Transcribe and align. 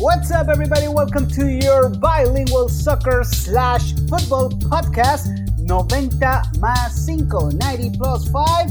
What's 0.00 0.30
up, 0.30 0.46
everybody? 0.46 0.86
Welcome 0.86 1.26
to 1.30 1.48
your 1.48 1.88
bilingual 1.88 2.68
soccer 2.68 3.24
slash 3.24 3.94
football 4.08 4.48
podcast, 4.70 5.26
90 5.58 6.16
más 6.60 7.04
5, 7.04 7.54
90 7.54 7.98
plus 7.98 8.28
5, 8.30 8.70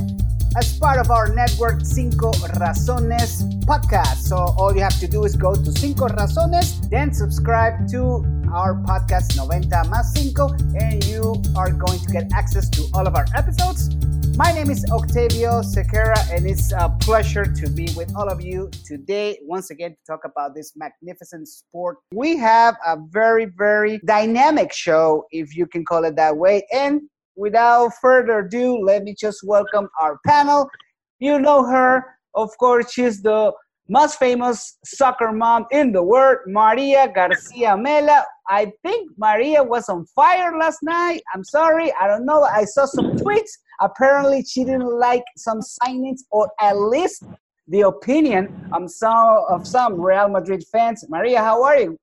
as 0.55 0.79
part 0.79 0.97
of 0.97 1.11
our 1.11 1.27
network 1.35 1.81
Cinco 1.83 2.31
Razones 2.31 3.43
podcast. 3.65 4.23
So 4.23 4.37
all 4.57 4.73
you 4.73 4.79
have 4.79 4.97
to 5.01 5.07
do 5.07 5.25
is 5.25 5.35
go 5.35 5.53
to 5.53 5.71
Cinco 5.73 6.07
Razones, 6.07 6.89
then 6.89 7.13
subscribe 7.13 7.89
to 7.89 8.23
our 8.53 8.75
podcast 8.87 9.35
90 9.35 9.67
más 9.91 10.15
5, 10.15 10.81
and 10.81 11.03
you 11.03 11.35
are 11.57 11.71
going 11.71 11.99
to 11.99 12.09
get 12.09 12.31
access 12.33 12.69
to 12.69 12.87
all 12.93 13.05
of 13.05 13.15
our 13.15 13.25
episodes. 13.35 13.89
My 14.37 14.51
name 14.51 14.69
is 14.69 14.85
Octavio 14.91 15.63
Sequeira, 15.63 16.31
and 16.31 16.45
it's 16.45 16.71
a 16.71 16.95
pleasure 16.99 17.43
to 17.43 17.69
be 17.71 17.89
with 17.97 18.15
all 18.15 18.29
of 18.29 18.39
you 18.39 18.69
today, 18.85 19.39
once 19.41 19.71
again, 19.71 19.93
to 19.93 19.97
talk 20.05 20.25
about 20.25 20.53
this 20.53 20.73
magnificent 20.75 21.47
sport. 21.47 21.97
We 22.13 22.37
have 22.37 22.75
a 22.85 22.97
very, 23.09 23.45
very 23.45 23.99
dynamic 24.05 24.71
show, 24.71 25.25
if 25.31 25.57
you 25.57 25.65
can 25.65 25.83
call 25.83 26.03
it 26.05 26.15
that 26.17 26.37
way. 26.37 26.67
And 26.71 27.01
without 27.35 27.93
further 27.99 28.41
ado, 28.45 28.77
let 28.77 29.01
me 29.01 29.15
just 29.19 29.39
welcome 29.43 29.89
our 29.99 30.19
panel. 30.23 30.69
You 31.17 31.39
know 31.39 31.65
her, 31.65 32.05
of 32.35 32.55
course, 32.59 32.93
she's 32.93 33.23
the 33.23 33.51
most 33.89 34.19
famous 34.19 34.77
soccer 34.83 35.31
mom 35.31 35.65
in 35.71 35.91
the 35.91 36.03
world, 36.03 36.39
Maria 36.47 37.11
Garcia 37.13 37.77
Mela. 37.77 38.25
I 38.49 38.71
think 38.83 39.11
Maria 39.17 39.63
was 39.63 39.89
on 39.89 40.05
fire 40.07 40.57
last 40.57 40.79
night. 40.81 41.21
I'm 41.33 41.43
sorry, 41.43 41.91
I 41.99 42.07
don't 42.07 42.25
know. 42.25 42.43
I 42.43 42.63
saw 42.65 42.85
some 42.85 43.11
tweets 43.17 43.51
Apparently, 43.79 44.43
she 44.43 44.63
didn't 44.63 44.91
like 44.99 45.23
some 45.35 45.59
signings, 45.59 46.21
or 46.31 46.49
at 46.59 46.77
least 46.77 47.23
the 47.67 47.81
opinion 47.81 48.47
um, 48.73 48.83
of 48.83 48.91
some 48.91 49.43
of 49.49 49.67
some 49.67 50.01
Real 50.01 50.29
Madrid 50.29 50.63
fans. 50.71 51.05
Maria, 51.09 51.39
how 51.39 51.63
are 51.63 51.77
you? 51.77 51.97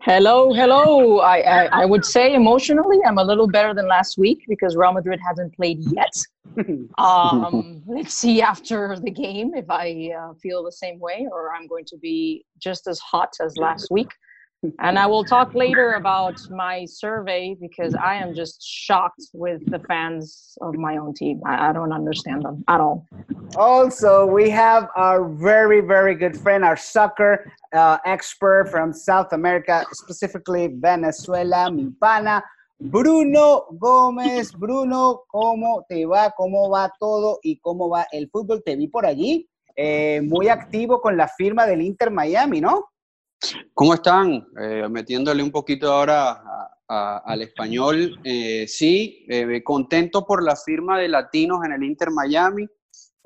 Hello, 0.00 0.52
hello. 0.52 1.18
I, 1.18 1.38
I, 1.38 1.82
I 1.82 1.84
would 1.84 2.04
say 2.04 2.34
emotionally, 2.34 2.98
I'm 3.04 3.18
a 3.18 3.24
little 3.24 3.48
better 3.48 3.74
than 3.74 3.88
last 3.88 4.16
week 4.18 4.44
because 4.48 4.76
Real 4.76 4.92
Madrid 4.92 5.18
hasn't 5.26 5.54
played 5.56 5.78
yet. 5.80 6.14
um, 6.98 7.82
let's 7.86 8.14
see 8.14 8.40
after 8.40 8.96
the 9.02 9.10
game 9.10 9.52
if 9.54 9.68
I 9.68 10.12
uh, 10.18 10.34
feel 10.34 10.62
the 10.62 10.72
same 10.72 11.00
way 11.00 11.26
or 11.30 11.52
I'm 11.54 11.66
going 11.66 11.84
to 11.86 11.96
be 11.98 12.44
just 12.58 12.86
as 12.86 13.00
hot 13.00 13.32
as 13.40 13.56
last 13.56 13.88
week 13.90 14.08
and 14.78 14.98
I 14.98 15.06
will 15.06 15.24
talk 15.24 15.54
later 15.54 15.92
about 15.92 16.38
my 16.50 16.84
survey 16.86 17.56
because 17.60 17.94
I 17.94 18.14
am 18.16 18.34
just 18.34 18.62
shocked 18.62 19.22
with 19.32 19.60
the 19.70 19.78
fans 19.80 20.56
of 20.60 20.74
my 20.74 20.96
own 20.96 21.14
team. 21.14 21.40
I, 21.44 21.68
I, 21.68 21.72
don't 21.72 21.92
understand 21.92 22.42
them 22.42 22.64
at 22.68 22.80
all. 22.80 23.06
Also, 23.56 24.26
we 24.26 24.50
have 24.50 24.88
our 24.96 25.28
very, 25.28 25.80
very 25.80 26.14
good 26.14 26.36
friend, 26.38 26.64
our 26.64 26.76
soccer 26.76 27.52
uh, 27.72 27.98
expert 28.04 28.68
from 28.70 28.92
South 28.92 29.32
America, 29.32 29.84
specifically 29.92 30.68
Venezuela, 30.68 31.70
mi 31.70 31.90
pana. 32.00 32.42
Bruno 32.78 33.64
Gómez, 33.70 34.52
Bruno, 34.52 35.22
¿cómo 35.28 35.84
te 35.88 36.04
va? 36.04 36.30
¿Cómo 36.36 36.68
va 36.68 36.92
todo? 37.00 37.38
¿Y 37.42 37.58
cómo 37.58 37.88
va 37.88 38.06
el 38.12 38.28
fútbol? 38.28 38.62
Te 38.62 38.76
vi 38.76 38.88
por 38.88 39.06
allí, 39.06 39.48
eh, 39.74 40.20
muy 40.22 40.48
activo 40.48 41.00
con 41.00 41.16
la 41.16 41.26
firma 41.26 41.64
del 41.64 41.80
Inter 41.80 42.10
Miami, 42.10 42.60
¿no? 42.60 42.84
¿Cómo 43.74 43.94
están? 43.94 44.46
Eh, 44.60 44.88
metiéndole 44.90 45.42
un 45.42 45.50
poquito 45.50 45.92
ahora 45.92 46.42
al 46.88 47.42
español. 47.42 48.18
Eh, 48.24 48.66
sí, 48.68 49.24
eh, 49.28 49.62
contento 49.62 50.24
por 50.24 50.42
la 50.42 50.56
firma 50.56 50.98
de 50.98 51.08
latinos 51.08 51.64
en 51.64 51.72
el 51.72 51.82
Inter 51.82 52.10
Miami. 52.10 52.66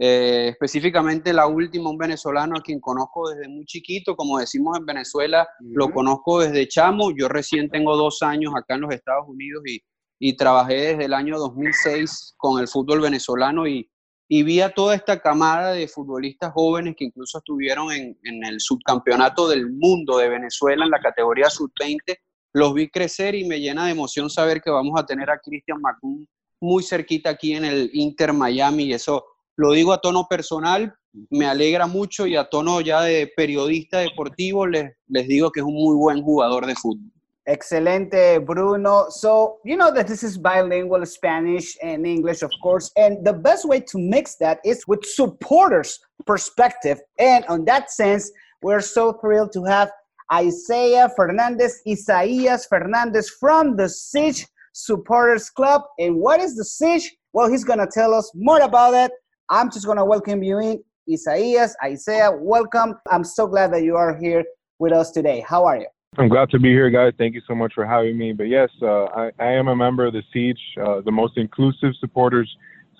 específicamente 0.02 1.30
la 1.34 1.46
última, 1.46 1.90
un 1.90 1.98
venezolano 1.98 2.56
a 2.56 2.62
quien 2.62 2.80
conozco 2.80 3.28
desde 3.28 3.48
muy 3.48 3.66
chiquito, 3.66 4.16
como 4.16 4.38
decimos 4.38 4.78
en 4.78 4.86
Venezuela, 4.86 5.46
lo 5.60 5.90
conozco 5.90 6.40
desde 6.40 6.66
chamo. 6.68 7.10
Yo 7.14 7.28
recién 7.28 7.68
tengo 7.68 7.94
dos 7.96 8.22
años 8.22 8.54
acá 8.56 8.76
en 8.76 8.80
los 8.80 8.94
Estados 8.94 9.26
Unidos 9.28 9.62
y, 9.66 9.78
y 10.18 10.36
trabajé 10.36 10.74
desde 10.74 11.04
el 11.04 11.12
año 11.12 11.38
2006 11.38 12.34
con 12.38 12.60
el 12.60 12.68
fútbol 12.68 13.02
venezolano 13.02 13.66
y, 13.68 13.89
y 14.32 14.44
vi 14.44 14.60
a 14.60 14.72
toda 14.72 14.94
esta 14.94 15.18
camada 15.18 15.72
de 15.72 15.88
futbolistas 15.88 16.52
jóvenes 16.52 16.94
que 16.96 17.04
incluso 17.04 17.38
estuvieron 17.38 17.90
en, 17.90 18.16
el 18.22 18.60
subcampeonato 18.60 19.48
del 19.48 19.72
mundo 19.72 20.18
de 20.18 20.28
Venezuela 20.28 20.84
en 20.84 20.90
la 20.92 21.00
categoría 21.00 21.50
sub-20. 21.50 22.16
Los 22.52 22.72
vi 22.72 22.88
crecer 22.88 23.34
y 23.34 23.44
me 23.44 23.58
llena 23.58 23.86
de 23.86 23.90
emoción 23.90 24.30
saber 24.30 24.62
que 24.62 24.70
vamos 24.70 24.96
a 24.96 25.04
tener 25.04 25.28
a 25.30 25.40
Cristian 25.40 25.80
Macún 25.80 26.28
muy 26.60 26.84
cerquita 26.84 27.30
aquí 27.30 27.54
en 27.54 27.64
el 27.64 27.90
Inter 27.92 28.32
Miami 28.32 28.84
y 28.84 28.92
eso 28.92 29.24
lo 29.56 29.72
digo 29.72 29.92
a 29.92 30.00
tono 30.00 30.28
personal, 30.30 30.94
me 31.28 31.46
alegra 31.46 31.88
mucho 31.88 32.24
y 32.24 32.36
a 32.36 32.44
tono 32.44 32.80
ya 32.80 33.02
de 33.02 33.32
periodista 33.36 33.98
deportivo 33.98 34.64
les, 34.64 34.92
les 35.08 35.26
digo 35.26 35.50
que 35.50 35.58
es 35.58 35.66
un 35.66 35.74
muy 35.74 35.96
buen 35.96 36.22
jugador 36.22 36.66
de 36.66 36.76
fútbol. 36.76 37.10
Excelente, 37.48 38.38
Bruno. 38.44 39.06
So, 39.08 39.58
you 39.64 39.76
know 39.76 39.92
that 39.92 40.06
this 40.06 40.22
is 40.22 40.36
bilingual 40.36 41.04
Spanish 41.06 41.76
and 41.82 42.06
English, 42.06 42.42
of 42.42 42.52
course, 42.62 42.90
and 42.96 43.24
the 43.24 43.32
best 43.32 43.66
way 43.66 43.80
to 43.80 43.98
mix 43.98 44.36
that 44.36 44.60
is 44.64 44.86
with 44.86 45.04
supporters' 45.04 45.98
perspective. 46.26 47.00
And 47.18 47.44
on 47.46 47.64
that 47.64 47.90
sense, 47.90 48.30
we're 48.62 48.82
so 48.82 49.14
thrilled 49.14 49.52
to 49.54 49.64
have 49.64 49.90
Isaiah 50.32 51.10
Fernandez, 51.16 51.80
Isaías 51.88 52.66
Fernandez 52.68 53.30
from 53.30 53.76
the 53.76 53.88
Siege 53.88 54.46
Supporters 54.72 55.50
Club. 55.50 55.82
And 55.98 56.16
what 56.16 56.40
is 56.40 56.56
the 56.56 56.64
Siege? 56.64 57.16
Well, 57.32 57.50
he's 57.50 57.64
going 57.64 57.78
to 57.78 57.88
tell 57.90 58.14
us 58.14 58.30
more 58.34 58.60
about 58.60 58.94
it. 58.94 59.10
I'm 59.48 59.70
just 59.70 59.86
going 59.86 59.98
to 59.98 60.04
welcome 60.04 60.42
you 60.42 60.58
in. 60.60 60.84
Isaías, 61.08 61.72
Isaiah, 61.82 62.30
welcome. 62.32 62.94
I'm 63.10 63.24
so 63.24 63.46
glad 63.46 63.72
that 63.72 63.82
you 63.82 63.96
are 63.96 64.16
here 64.16 64.44
with 64.78 64.92
us 64.92 65.10
today. 65.10 65.44
How 65.46 65.64
are 65.64 65.78
you? 65.78 65.86
I'm 66.18 66.28
glad 66.28 66.50
to 66.50 66.58
be 66.58 66.70
here, 66.70 66.90
guys. 66.90 67.12
Thank 67.16 67.34
you 67.34 67.42
so 67.46 67.54
much 67.54 67.72
for 67.72 67.86
having 67.86 68.18
me. 68.18 68.32
But 68.32 68.48
yes, 68.48 68.68
uh, 68.82 69.04
I, 69.04 69.30
I, 69.38 69.52
am 69.52 69.68
a 69.68 69.76
member 69.76 70.06
of 70.06 70.12
the 70.12 70.24
Siege, 70.32 70.60
uh, 70.82 71.02
the 71.02 71.12
most 71.12 71.36
inclusive 71.36 71.92
supporters 72.00 72.50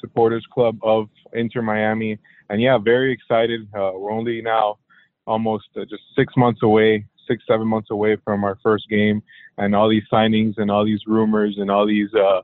supporters 0.00 0.46
club 0.52 0.78
of 0.82 1.08
Inter 1.32 1.60
Miami, 1.60 2.18
and 2.48 2.62
yeah, 2.62 2.78
very 2.78 3.12
excited. 3.12 3.62
Uh, 3.74 3.90
we're 3.96 4.12
only 4.12 4.40
now 4.40 4.78
almost 5.26 5.66
uh, 5.76 5.80
just 5.90 6.02
six 6.16 6.36
months 6.36 6.62
away, 6.62 7.04
six 7.26 7.42
seven 7.48 7.66
months 7.66 7.90
away 7.90 8.16
from 8.24 8.44
our 8.44 8.56
first 8.62 8.88
game, 8.88 9.22
and 9.58 9.74
all 9.74 9.88
these 9.88 10.04
signings 10.10 10.54
and 10.58 10.70
all 10.70 10.84
these 10.84 11.02
rumors 11.08 11.56
and 11.58 11.68
all 11.68 11.86
these 11.86 12.14
uh, 12.14 12.42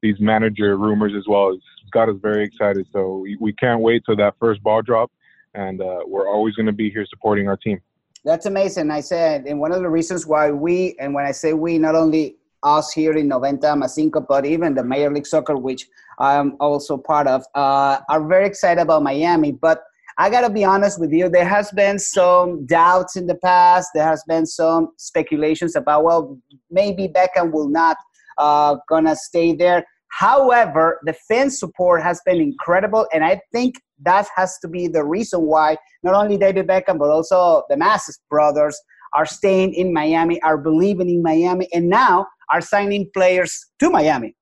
these 0.00 0.20
manager 0.20 0.76
rumors 0.76 1.12
as 1.18 1.26
well. 1.26 1.50
It's 1.50 1.90
got 1.90 2.08
us 2.08 2.16
very 2.22 2.44
excited. 2.44 2.86
So 2.92 3.18
we, 3.18 3.36
we 3.40 3.52
can't 3.52 3.80
wait 3.80 4.04
till 4.06 4.16
that 4.16 4.36
first 4.38 4.62
ball 4.62 4.80
drop, 4.80 5.10
and 5.54 5.80
uh, 5.80 6.04
we're 6.06 6.30
always 6.30 6.54
going 6.54 6.66
to 6.66 6.72
be 6.72 6.88
here 6.88 7.04
supporting 7.10 7.48
our 7.48 7.56
team. 7.56 7.80
That's 8.24 8.46
amazing. 8.46 8.90
I 8.90 9.00
said, 9.00 9.46
and 9.46 9.60
one 9.60 9.72
of 9.72 9.80
the 9.80 9.88
reasons 9.88 10.26
why 10.26 10.50
we, 10.50 10.96
and 10.98 11.14
when 11.14 11.24
I 11.24 11.32
say 11.32 11.52
we, 11.52 11.78
not 11.78 11.94
only 11.94 12.36
us 12.62 12.92
here 12.92 13.12
in 13.12 13.28
Noventa 13.28 13.68
Macinco, 13.68 14.26
but 14.26 14.44
even 14.44 14.74
the 14.74 14.82
Major 14.82 15.12
League 15.12 15.26
Soccer, 15.26 15.56
which 15.56 15.86
I'm 16.18 16.56
also 16.58 16.96
part 16.96 17.28
of, 17.28 17.44
uh, 17.54 18.00
are 18.08 18.26
very 18.26 18.46
excited 18.46 18.80
about 18.80 19.02
Miami. 19.02 19.52
But 19.52 19.82
I 20.18 20.30
gotta 20.30 20.50
be 20.50 20.64
honest 20.64 20.98
with 20.98 21.12
you, 21.12 21.28
there 21.28 21.44
has 21.44 21.70
been 21.70 21.98
some 22.00 22.66
doubts 22.66 23.14
in 23.14 23.26
the 23.26 23.36
past. 23.36 23.90
There 23.94 24.04
has 24.04 24.24
been 24.26 24.46
some 24.46 24.90
speculations 24.96 25.76
about, 25.76 26.02
well, 26.02 26.36
maybe 26.70 27.06
Beckham 27.06 27.52
will 27.52 27.68
not 27.68 27.96
uh, 28.36 28.76
gonna 28.88 29.14
stay 29.14 29.54
there. 29.54 29.86
However, 30.18 30.98
the 31.04 31.12
fan 31.12 31.48
support 31.48 32.02
has 32.02 32.20
been 32.26 32.40
incredible, 32.40 33.06
and 33.12 33.24
I 33.24 33.40
think 33.52 33.76
that 34.02 34.26
has 34.34 34.58
to 34.62 34.68
be 34.68 34.88
the 34.88 35.04
reason 35.04 35.42
why 35.42 35.76
not 36.02 36.14
only 36.14 36.36
David 36.36 36.66
Beckham 36.66 36.98
but 36.98 37.08
also 37.08 37.62
the 37.68 37.76
Masses 37.76 38.18
brothers 38.28 38.76
are 39.14 39.26
staying 39.26 39.74
in 39.74 39.92
Miami, 39.92 40.42
are 40.42 40.58
believing 40.58 41.08
in 41.08 41.22
Miami, 41.22 41.68
and 41.72 41.88
now 41.88 42.26
are 42.52 42.60
signing 42.60 43.08
players 43.14 43.64
to 43.78 43.90
Miami. 43.90 44.34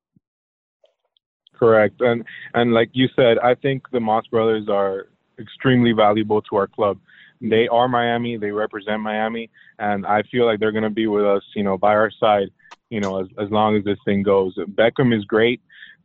Correct, 1.53 2.01
and 2.01 2.23
and 2.55 2.73
like 2.73 2.89
you 2.93 3.07
said, 3.15 3.37
I 3.37 3.53
think 3.53 3.83
the 3.91 3.99
Moss 3.99 4.25
brothers 4.31 4.67
are 4.69 5.09
extremely 5.37 5.91
valuable 5.91 6.41
to 6.41 6.55
our 6.55 6.65
club. 6.67 6.97
They 7.39 7.67
are 7.67 7.87
Miami, 7.87 8.35
they 8.37 8.49
represent 8.49 9.01
Miami, 9.01 9.51
and 9.77 10.07
I 10.07 10.23
feel 10.31 10.47
like 10.47 10.59
they're 10.59 10.71
going 10.71 10.91
to 10.91 10.99
be 11.03 11.05
with 11.05 11.23
us, 11.23 11.43
you 11.55 11.61
know, 11.61 11.77
by 11.77 11.93
our 11.93 12.09
side, 12.19 12.47
you 12.89 12.99
know, 12.99 13.21
as 13.21 13.27
as 13.37 13.51
long 13.51 13.75
as 13.77 13.83
this 13.83 13.99
thing 14.05 14.23
goes. 14.23 14.55
Beckham 14.73 15.15
is 15.15 15.23
great. 15.25 15.61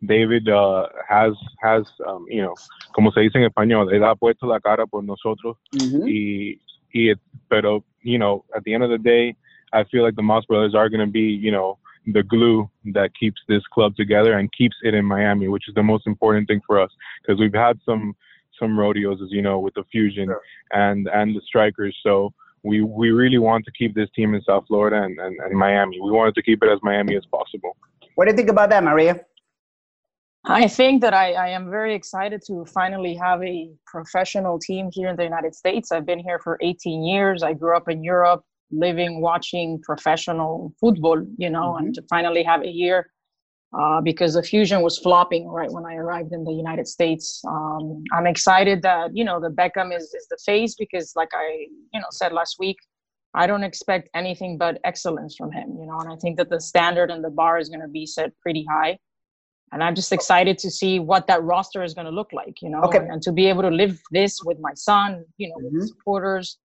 David 0.06 0.49
uh, 0.49 0.88
has, 1.08 1.32
has 1.60 1.84
um, 2.06 2.26
you 2.28 2.43
know, 2.43 2.54
como 2.94 3.10
se 3.12 3.20
dice 3.20 3.37
en 3.37 3.44
español, 3.44 3.93
él 3.93 4.04
ha 4.04 4.14
puesto 4.14 4.46
la 4.46 4.58
cara 4.58 4.87
por 4.87 5.02
nosotros. 5.02 5.56
Mm-hmm. 5.75 6.08
Y, 6.08 6.60
y, 6.94 7.14
pero, 7.49 7.84
you 8.02 8.19
know, 8.19 8.44
at 8.56 8.64
the 8.64 8.75
end 8.75 8.82
of 8.82 8.90
the 8.90 8.99
day, 8.99 9.37
I 9.72 9.84
feel 9.84 10.02
like 10.02 10.16
the 10.16 10.22
Moss 10.22 10.44
brothers 10.46 10.75
are 10.75 10.88
going 10.88 11.06
to 11.06 11.10
be, 11.10 11.20
you 11.20 11.50
know, 11.50 11.78
the 12.06 12.22
glue 12.22 12.69
that 12.87 13.10
keeps 13.19 13.40
this 13.49 13.62
club 13.72 13.94
together 13.96 14.38
and 14.38 14.52
keeps 14.52 14.76
it 14.82 14.94
in 14.94 15.04
Miami, 15.04 15.49
which 15.49 15.69
is 15.69 15.75
the 15.75 15.82
most 15.82 16.06
important 16.06 16.48
thing 16.48 16.60
for 16.66 16.81
us 16.81 16.90
because 17.20 17.38
we've 17.40 17.55
had 17.55 17.78
some 17.87 18.14
some 18.58 18.78
rodeos, 18.78 19.20
as 19.22 19.31
you 19.31 19.43
know, 19.43 19.58
with 19.58 19.75
the 19.75 19.84
Fusion 19.90 20.28
yeah. 20.28 20.88
and 20.90 21.08
and 21.08 21.34
the 21.34 21.40
Strikers. 21.46 21.96
So 22.02 22.32
we 22.62 22.82
we 22.82 23.10
really 23.10 23.38
want 23.38 23.64
to 23.66 23.72
keep 23.72 23.94
this 23.94 24.08
team 24.14 24.34
in 24.34 24.43
South 24.43 24.64
Florida 24.66 25.02
and, 25.02 25.19
and, 25.19 25.38
and 25.40 25.55
Miami. 25.56 26.00
We 26.00 26.10
wanted 26.10 26.34
to 26.34 26.43
keep 26.43 26.62
it 26.62 26.69
as 26.69 26.78
Miami 26.82 27.16
as 27.16 27.25
possible. 27.26 27.76
What 28.14 28.26
do 28.26 28.32
you 28.32 28.37
think 28.37 28.50
about 28.50 28.70
that, 28.70 28.84
Maria? 28.84 29.25
I 30.44 30.67
think 30.67 31.03
that 31.03 31.15
I, 31.15 31.33
I, 31.35 31.49
am 31.50 31.71
very 31.71 31.94
excited 31.94 32.43
to 32.49 32.65
finally 32.75 33.15
have 33.15 33.41
a 33.44 33.71
professional 33.87 34.59
team 34.59 34.91
here 34.93 35.09
in 35.09 35.15
the 35.17 35.23
United 35.23 35.55
States. 35.55 35.93
I've 35.93 36.05
been 36.05 36.19
here 36.19 36.41
for 36.41 36.59
18 36.61 37.05
years. 37.05 37.44
I 37.44 37.53
grew 37.53 37.77
up 37.77 37.89
in 37.89 38.03
Europe, 38.03 38.43
living, 38.73 39.21
watching 39.21 39.81
professional 39.83 40.75
football, 40.81 41.25
you 41.37 41.49
know, 41.49 41.75
mm-hmm. 41.75 41.87
and 41.87 41.94
to 41.94 42.03
finally 42.11 42.43
have 42.43 42.65
it 42.65 42.73
here 42.73 43.09
uh, 43.79 44.00
because 44.00 44.35
the 44.35 44.43
fusion 44.43 44.83
was 44.83 44.99
flopping 44.99 45.47
right 45.49 45.71
when 45.71 45.87
I 45.87 45.94
arrived 45.94 46.33
in 46.33 46.43
the 46.43 46.53
United 46.53 46.89
States. 46.89 47.41
Um, 47.49 48.03
I'm 48.12 48.27
excited 48.27 48.83
that 48.83 49.17
you 49.17 49.25
know 49.25 49.41
the 49.41 49.49
Beckham 49.49 49.97
is 49.97 50.12
is 50.12 50.27
the 50.29 50.39
face 50.44 50.75
because, 50.75 51.12
like 51.15 51.31
I 51.35 51.67
you 51.93 52.00
know 52.00 52.06
said 52.11 52.33
last 52.33 52.56
week, 52.59 52.77
I 53.35 53.47
don't 53.47 53.62
expect 53.62 54.11
anything 54.15 54.59
but 54.59 54.81
excellence 54.85 55.37
from 55.37 55.53
him. 55.53 55.77
You 55.79 55.87
know, 55.87 56.00
and 56.00 56.12
I 56.12 56.17
think 56.17 56.37
that 56.39 56.50
the 56.50 56.61
standard 56.61 57.11
and 57.11 57.25
the 57.25 57.31
bar 57.31 57.59
is 57.59 57.69
going 57.69 57.81
to 57.81 57.89
be 57.89 58.06
set 58.06 58.33
pretty 58.41 58.67
high. 58.69 58.99
And 59.72 59.82
I'm 59.82 59.94
just 59.94 60.12
excited 60.12 60.58
to 60.58 60.70
see 60.70 61.00
what 61.00 61.26
that 61.26 61.42
roster 61.42 61.82
is 61.82 61.94
going 61.94 62.04
to 62.04 62.12
look 62.12 62.32
like, 62.32 62.60
you 62.60 62.70
know, 62.70 62.82
okay. 62.82 62.98
and, 62.98 63.22
to 63.22 63.32
be 63.32 63.46
able 63.46 63.62
to 63.62 63.70
live 63.70 63.98
this 64.10 64.38
with 64.44 64.58
my 64.60 64.74
son, 64.74 65.24
you 65.38 65.48
know, 65.48 65.56
mm-hmm. 65.56 65.78
with 65.78 65.88
supporters. 65.88 66.58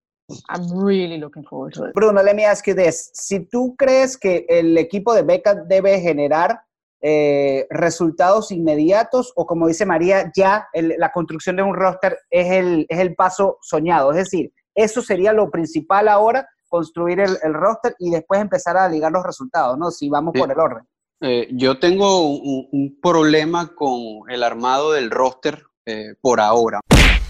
I'm 0.49 0.69
really 0.73 1.17
looking 1.17 1.43
forward 1.43 1.73
to 1.75 1.85
it. 1.85 1.93
Bruno, 1.93 2.21
let 2.21 2.35
me 2.35 2.43
ask 2.43 2.67
you 2.67 2.73
this. 2.73 3.09
Si 3.13 3.39
tú 3.39 3.75
crees 3.77 4.17
que 4.17 4.45
el 4.49 4.77
equipo 4.77 5.13
de 5.13 5.23
Beckham 5.23 5.67
debe 5.69 6.01
generar 6.01 6.59
Eh, 6.99 7.67
resultados 7.69 8.51
inmediatos 8.51 9.31
o 9.35 9.45
como 9.45 9.67
dice 9.67 9.85
María, 9.85 10.31
ya 10.35 10.67
la 10.73 11.11
construcción 11.11 11.55
de 11.55 11.61
un 11.61 11.75
roster 11.75 12.17
es 12.31 12.51
el, 12.51 12.87
es 12.89 12.99
el 12.99 13.13
paso 13.13 13.59
soñado. 13.61 14.11
Es 14.11 14.17
decir, 14.17 14.51
eso 14.73 15.03
sería 15.03 15.31
lo 15.31 15.51
principal 15.51 16.07
ahora, 16.07 16.47
construir 16.67 17.19
el, 17.19 17.53
roster 17.53 17.95
y 17.99 18.09
después 18.09 18.41
empezar 18.41 18.77
a 18.77 18.89
ligar 18.89 19.11
los 19.11 19.23
resultados, 19.23 19.77
¿no? 19.77 19.91
Si 19.91 20.09
vamos 20.09 20.33
por 20.37 20.51
el 20.51 20.59
orden. 20.59 20.87
Eh, 21.21 21.47
yo 21.51 21.79
tengo 21.79 22.27
un, 22.29 22.99
problema 23.01 23.73
con 23.75 24.29
el 24.29 24.43
armado 24.43 24.91
del 24.91 25.09
roster 25.09 25.63
eh, 25.85 26.15
por 26.21 26.39
ahora. 26.39 26.79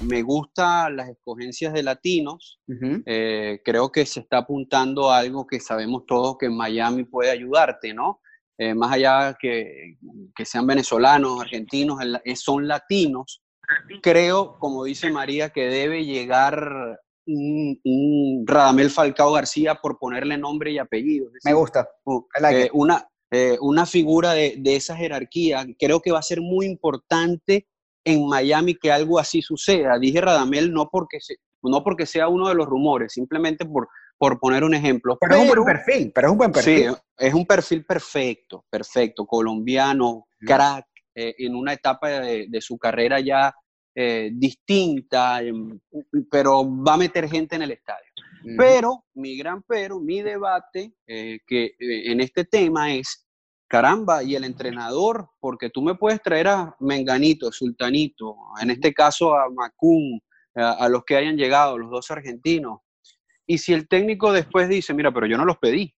Me 0.01 0.21
gustan 0.21 0.95
las 0.97 1.09
escogencias 1.09 1.73
de 1.73 1.83
latinos. 1.83 2.59
creo 2.65 3.91
que 3.91 4.05
se 4.05 4.19
está 4.19 4.39
apuntando 4.39 5.11
a 5.11 5.19
algo 5.19 5.47
que 5.47 5.59
sabemos 5.59 6.05
todos 6.05 6.37
que 6.37 6.49
Miami 6.49 7.03
puede 7.03 7.31
ayudarte, 7.31 7.93
¿no? 7.93 8.21
Eh, 8.59 8.73
más 8.73 8.91
allá 8.91 9.37
que, 9.39 9.97
que, 10.35 10.45
sean 10.45 10.65
venezolanos, 10.65 11.39
argentinos, 11.39 11.99
son 12.35 12.67
latinos, 12.67 13.43
creo, 14.01 14.57
como 14.57 14.83
dice 14.83 15.11
María, 15.11 15.51
que 15.51 15.67
debe 15.67 16.05
llegar 16.05 16.99
un, 17.27 18.43
Radamel 18.47 18.89
Falcao 18.89 19.33
García 19.33 19.75
por 19.75 19.99
ponerle 19.99 20.39
nombre 20.39 20.71
y 20.71 20.79
apellido. 20.79 21.29
Me 21.43 21.53
gusta. 21.53 21.87
Eh, 22.51 22.69
una, 22.73 23.07
eh, 23.31 23.57
una 23.61 23.85
figura 23.85 24.33
de, 24.33 24.55
de, 24.57 24.75
esa 24.75 24.95
jerarquía. 24.95 25.65
Creo 25.77 26.01
que 26.01 26.11
va 26.11 26.19
a 26.19 26.23
ser 26.23 26.41
muy 26.41 26.65
importante 26.65 27.67
en 28.05 28.25
Miami 28.25 28.75
que 28.75 28.91
algo 28.91 29.19
así 29.19 29.41
suceda. 29.41 29.99
Dije 29.99 30.21
Radamel 30.21 30.71
no 30.71 30.89
porque, 30.89 31.17
no 31.61 31.83
porque 31.83 32.05
sea 32.05 32.29
uno 32.29 32.47
de 32.47 32.55
los 32.55 32.65
rumores, 32.65 33.13
simplemente 33.13 33.65
por, 33.65 33.89
por 34.17 34.39
poner 34.39 34.63
un 34.63 34.73
ejemplo. 34.73 35.17
Pero, 35.19 35.35
es 35.35 35.41
un 35.41 35.47
buen 35.47 35.65
perfil, 35.65 36.11
pero 36.13 36.27
es 36.27 36.31
un 36.31 36.37
buen 36.37 36.51
perfil. 36.51 36.89
Sí, 36.89 36.95
es 37.17 37.33
un 37.33 37.45
perfil 37.45 37.85
perfecto, 37.85 38.65
perfecto, 38.69 39.25
colombiano, 39.25 40.27
crack, 40.39 40.85
eh, 41.15 41.35
en 41.39 41.55
una 41.55 41.73
etapa 41.73 42.09
de, 42.09 42.61
su 42.61 42.77
carrera 42.77 43.19
ya 43.19 43.53
eh, 43.95 44.29
distinta, 44.33 45.41
em, 45.41 45.79
pero 46.29 46.63
va 46.63 46.93
a 46.93 46.97
meter 46.97 47.29
gente 47.29 47.55
en 47.55 47.63
el 47.63 47.71
estadio. 47.71 48.06
Pero, 48.55 49.05
mi 49.15 49.37
gran 49.37 49.63
pero, 49.63 49.99
mi 49.99 50.21
debate 50.21 50.93
eh, 51.07 51.39
que, 51.45 51.75
en 51.79 52.21
este 52.21 52.45
tema 52.45 52.93
es, 52.93 53.27
caramba, 53.67 54.23
y 54.23 54.35
el 54.35 54.43
entrenador, 54.43 55.29
porque 55.39 55.69
tú 55.69 55.81
me 55.81 55.95
puedes 55.95 56.21
traer 56.21 56.47
a 56.47 56.75
Menganito, 56.79 57.51
Sultanito, 57.51 58.35
en 58.61 58.69
este 58.69 58.93
caso 58.93 59.35
a 59.35 59.49
Macún, 59.49 60.21
a 60.55 60.87
los 60.89 61.03
que 61.03 61.15
hayan 61.15 61.37
llegado, 61.37 61.77
los 61.77 61.91
dos 61.91 62.09
argentinos, 62.09 62.79
y 63.49 63.57
si 63.59 63.73
el 63.73 63.87
técnico 63.87 64.33
después 64.33 64.67
dice, 64.67 64.93
mira, 64.93 65.13
pero 65.13 65.25
yo 65.25 65.37
no 65.37 65.45
los 65.45 65.57
pedí. 65.57 65.95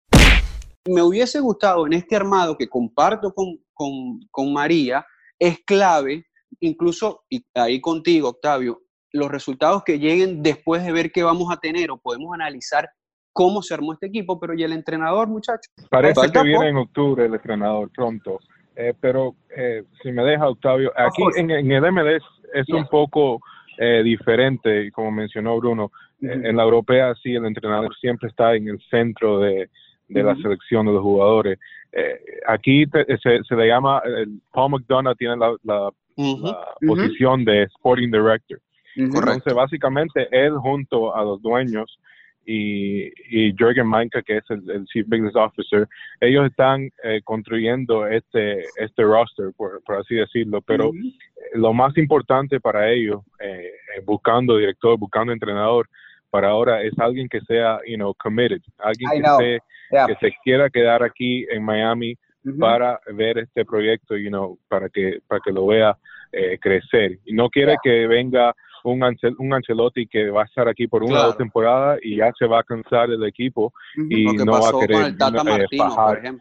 Me 0.88 1.02
hubiese 1.02 1.40
gustado 1.40 1.88
en 1.88 1.94
este 1.94 2.16
armado 2.16 2.56
que 2.56 2.70
comparto 2.70 3.34
con, 3.34 4.54
María, 4.54 5.06
es 5.40 5.60
clave, 5.66 6.28
incluso 6.60 7.24
y 7.28 7.44
ahí 7.56 7.82
contigo, 7.82 8.30
Octavio, 8.30 8.84
los 9.12 9.30
resultados 9.30 9.84
que 9.84 10.00
lleguen 10.00 10.44
después 10.44 10.84
de 10.84 10.92
ver 10.92 11.12
qué 11.12 11.24
vamos 11.24 11.52
a 11.52 11.58
tener 11.58 11.92
o 11.92 11.98
podemos 11.98 12.34
analizar 12.34 12.90
cómo 13.34 13.62
se 13.62 13.74
armó 13.74 13.94
este 13.94 14.08
equipo, 14.08 14.40
pero 14.40 14.54
¿y 14.54 14.64
el 14.64 14.74
entrenador, 14.74 15.28
muchachos? 15.28 15.72
Parece 15.90 16.30
que 16.32 16.44
viene 16.44 16.70
en 16.70 16.78
octubre 16.78 17.26
el 17.26 17.34
entrenador 17.34 17.90
pronto, 17.92 18.40
eh, 18.76 18.94
pero 19.00 19.36
eh, 19.56 19.84
si 20.02 20.12
me 20.12 20.24
deja, 20.24 20.50
Octavio, 20.50 20.92
aquí 20.96 21.22
en, 21.38 21.50
el 21.50 21.92
MLS 21.92 22.24
es 22.54 22.68
un 22.70 22.88
poco 22.88 23.40
eh, 23.78 24.02
diferente, 24.04 24.92
como 24.92 25.12
mencionó 25.12 25.58
Bruno. 25.58 25.92
En 26.22 26.58
la 26.58 26.64
europea 26.64 27.16
sí, 27.24 27.34
el 27.34 27.46
entrenador 27.46 27.96
siempre 27.96 28.28
está 28.28 28.54
en 28.54 28.68
el 28.68 28.82
centro 28.90 29.40
de, 29.40 29.70
la 30.10 30.36
selección 30.36 30.86
de 30.86 30.92
los 30.92 31.02
jugadores. 31.02 31.58
Eh, 31.94 32.20
aquí 32.46 32.86
se, 33.24 33.56
le 33.56 33.68
llama, 33.68 34.02
Paul 34.52 34.72
McDonough 34.72 35.16
tiene 35.18 35.38
la, 35.38 35.92
posición 36.86 37.46
de 37.46 37.64
Sporting 37.64 38.12
Director. 38.12 38.60
Entonces, 38.96 39.54
básicamente, 39.54 40.28
él 40.32 40.58
junto 40.58 41.16
a 41.16 41.24
los 41.24 41.42
dueños 41.42 42.00
y, 42.46 43.12
y 43.30 43.54
Jürgen 43.56 43.88
Manka, 43.88 44.22
que 44.22 44.38
es 44.38 44.44
el, 44.50 44.86
Chief 44.86 45.06
Business 45.08 45.36
Officer, 45.36 45.88
ellos 46.20 46.48
están 46.48 46.90
eh, 47.04 47.22
construyendo 47.24 48.08
este, 48.08 48.64
este 48.78 49.04
roster, 49.04 49.52
por, 49.56 49.82
así 50.00 50.16
decirlo, 50.16 50.62
pero 50.62 50.92
lo 51.54 51.74
más 51.74 51.96
importante 51.98 52.60
para 52.60 52.90
ellos, 52.90 53.22
eh, 53.40 53.72
buscando 54.06 54.58
director, 54.58 54.98
buscando 54.98 55.32
entrenador, 55.32 55.88
para 56.30 56.50
ahora 56.50 56.84
es 56.84 56.98
alguien 57.00 57.28
que 57.28 57.42
sea, 57.42 57.80
you 57.88 57.96
know, 57.96 58.14
committed, 58.16 58.62
alguien 58.78 59.10
que, 59.40 59.60
que 59.92 60.16
se 60.20 60.36
quiera 60.44 60.70
quedar 60.70 61.04
aquí 61.04 61.46
en 61.50 61.64
Miami 61.64 62.18
para 62.60 63.00
ver 63.14 63.38
este 63.40 63.66
proyecto, 63.66 64.16
you 64.16 64.30
know, 64.30 64.58
para 64.68 64.90
que, 64.90 65.20
para 65.28 65.42
que 65.44 65.52
lo 65.52 65.68
vea 65.68 65.98
eh, 66.32 66.58
crecer. 66.60 67.20
Y 67.26 67.34
no 67.34 67.50
quiere 67.50 67.76
que 67.84 68.08
venga 68.08 68.56
un, 68.84 69.04
Ancel 69.04 69.36
un 69.40 69.54
Ancelotti 69.54 70.08
que 70.08 70.30
va 70.30 70.44
a 70.44 70.46
estar 70.46 70.68
aquí 70.68 70.88
por 70.88 71.04
una 71.04 71.22
o 71.22 71.26
dos 71.28 71.38
temporadas 71.38 72.00
y 72.02 72.18
ya 72.18 72.32
se 72.38 72.46
va 72.46 72.60
a 72.60 72.64
cansar 72.64 73.10
del 73.10 73.24
equipo 73.26 73.74
y 73.96 74.26
no 74.26 74.54
va 74.54 74.70
a 74.70 74.80
querer 74.80 75.08
eh, 75.08 76.38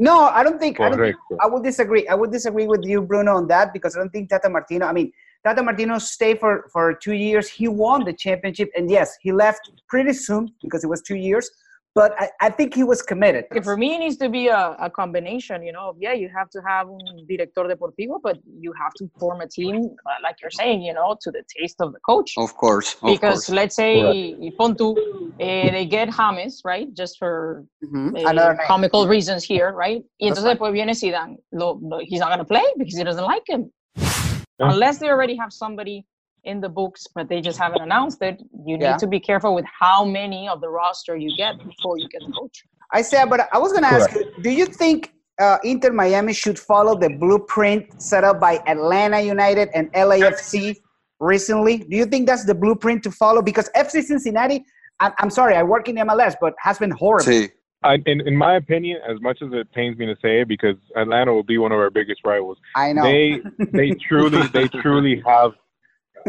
No, 0.00 0.28
I 0.28 0.44
don't 0.44 0.60
think. 0.60 0.78
I, 0.78 0.90
don't 0.90 1.00
think, 1.00 1.16
I 1.40 1.46
would 1.48 1.64
disagree. 1.64 2.06
I 2.06 2.14
would 2.14 2.30
disagree 2.30 2.68
with 2.68 2.84
you, 2.84 3.02
Bruno, 3.02 3.34
on 3.34 3.48
that 3.48 3.72
because 3.72 3.96
I 3.96 3.98
don't 3.98 4.10
think 4.10 4.28
Tata 4.28 4.48
Martino. 4.48 4.86
I 4.86 4.92
mean, 4.92 5.10
Tata 5.42 5.60
Martino 5.60 5.98
stayed 5.98 6.38
for 6.38 6.68
for 6.72 6.94
two 6.94 7.14
years. 7.14 7.48
He 7.48 7.66
won 7.66 8.04
the 8.04 8.12
championship, 8.12 8.70
and 8.76 8.88
yes, 8.88 9.18
he 9.20 9.32
left 9.32 9.68
pretty 9.88 10.12
soon 10.12 10.54
because 10.62 10.84
it 10.84 10.88
was 10.88 11.02
two 11.02 11.16
years 11.16 11.50
but 11.98 12.14
I, 12.24 12.26
I, 12.46 12.50
think 12.50 12.74
he 12.80 12.84
was 12.92 13.00
committed. 13.02 13.44
For 13.64 13.76
me, 13.76 13.88
it 13.96 13.98
needs 13.98 14.18
to 14.18 14.28
be 14.28 14.46
a, 14.46 14.76
a, 14.86 14.88
combination. 14.88 15.56
You 15.66 15.72
know, 15.72 15.96
yeah, 15.98 16.14
you 16.22 16.28
have 16.38 16.48
to 16.50 16.60
have 16.70 16.86
un 16.88 17.26
director 17.28 17.64
deportivo, 17.72 18.14
but 18.22 18.36
you 18.64 18.72
have 18.82 18.94
to 19.00 19.04
form 19.18 19.40
a 19.40 19.48
team, 19.48 19.76
uh, 20.06 20.10
like 20.22 20.36
you're 20.40 20.56
saying, 20.62 20.82
you 20.82 20.94
know, 20.98 21.16
to 21.24 21.28
the 21.36 21.42
taste 21.56 21.78
of 21.80 21.92
the 21.94 22.00
coach. 22.10 22.30
Of 22.36 22.56
course. 22.56 22.88
Of 23.02 23.10
because 23.14 23.40
course. 23.46 23.58
let's 23.60 23.76
say 23.82 23.92
right. 24.02 24.52
Pontu, 24.58 24.88
uh, 24.96 25.70
they 25.74 25.86
get 25.86 26.08
James, 26.18 26.62
right, 26.64 26.88
just 26.94 27.18
for 27.18 27.64
mm-hmm. 27.84 28.14
uh, 28.16 28.54
comical 28.72 29.08
reasons 29.08 29.42
here, 29.42 29.72
right? 29.72 30.02
Y 30.20 30.28
entonces 30.28 30.44
después 30.52 30.72
viene 30.72 30.94
Zidane. 30.94 31.36
Lo, 31.52 31.78
lo, 31.82 31.98
he's 32.00 32.20
not 32.20 32.28
going 32.28 32.44
to 32.46 32.50
play 32.54 32.66
because 32.78 32.96
he 32.96 33.02
doesn't 33.02 33.28
like 33.34 33.46
him. 33.48 33.72
Yeah. 33.96 34.70
Unless 34.72 34.98
they 34.98 35.08
already 35.08 35.36
have 35.36 35.52
somebody 35.52 36.06
in 36.48 36.60
the 36.60 36.68
books, 36.68 37.06
but 37.14 37.28
they 37.28 37.40
just 37.40 37.58
haven't 37.58 37.82
announced 37.82 38.20
it. 38.22 38.40
You 38.66 38.76
need 38.78 38.84
yeah. 38.84 38.96
to 38.96 39.06
be 39.06 39.20
careful 39.20 39.54
with 39.54 39.66
how 39.66 40.04
many 40.04 40.48
of 40.48 40.60
the 40.60 40.68
roster 40.68 41.16
you 41.16 41.36
get 41.36 41.52
before 41.64 41.98
you 41.98 42.08
get 42.08 42.22
the 42.26 42.32
coach. 42.32 42.64
I 42.92 43.02
said, 43.02 43.26
but 43.26 43.48
I 43.52 43.58
was 43.58 43.72
going 43.72 43.84
to 43.84 43.92
ask 43.98 44.12
you, 44.14 44.24
do 44.42 44.50
you 44.50 44.66
think 44.66 45.12
uh, 45.38 45.58
Inter 45.62 45.92
Miami 45.92 46.32
should 46.32 46.58
follow 46.58 46.98
the 46.98 47.10
blueprint 47.10 48.00
set 48.00 48.24
up 48.24 48.40
by 48.40 48.54
Atlanta 48.66 49.20
United 49.20 49.68
and 49.74 49.92
LAFC 49.92 50.76
recently? 51.20 51.78
Do 51.78 51.96
you 51.96 52.06
think 52.06 52.26
that's 52.26 52.44
the 52.44 52.54
blueprint 52.54 53.02
to 53.04 53.10
follow? 53.10 53.42
Because 53.42 53.68
FC 53.76 54.02
Cincinnati, 54.02 54.64
I'm, 55.00 55.12
I'm 55.18 55.30
sorry, 55.30 55.54
I 55.54 55.62
work 55.62 55.88
in 55.88 55.96
MLS, 55.96 56.34
but 56.40 56.54
has 56.60 56.78
been 56.78 56.90
horrible. 56.90 57.30
Sí. 57.30 57.50
I, 57.84 57.98
in, 58.06 58.26
in 58.26 58.36
my 58.36 58.56
opinion, 58.56 58.98
as 59.08 59.20
much 59.20 59.38
as 59.40 59.50
it 59.52 59.72
pains 59.72 59.96
me 59.98 60.06
to 60.06 60.16
say 60.20 60.40
it, 60.40 60.48
because 60.48 60.74
Atlanta 60.96 61.32
will 61.32 61.44
be 61.44 61.58
one 61.58 61.70
of 61.70 61.78
our 61.78 61.90
biggest 61.90 62.22
rivals. 62.24 62.58
I 62.74 62.92
know 62.92 63.04
they 63.04 63.40
they 63.58 63.90
truly 64.08 64.44
they 64.48 64.66
truly 64.66 65.22
have 65.24 65.52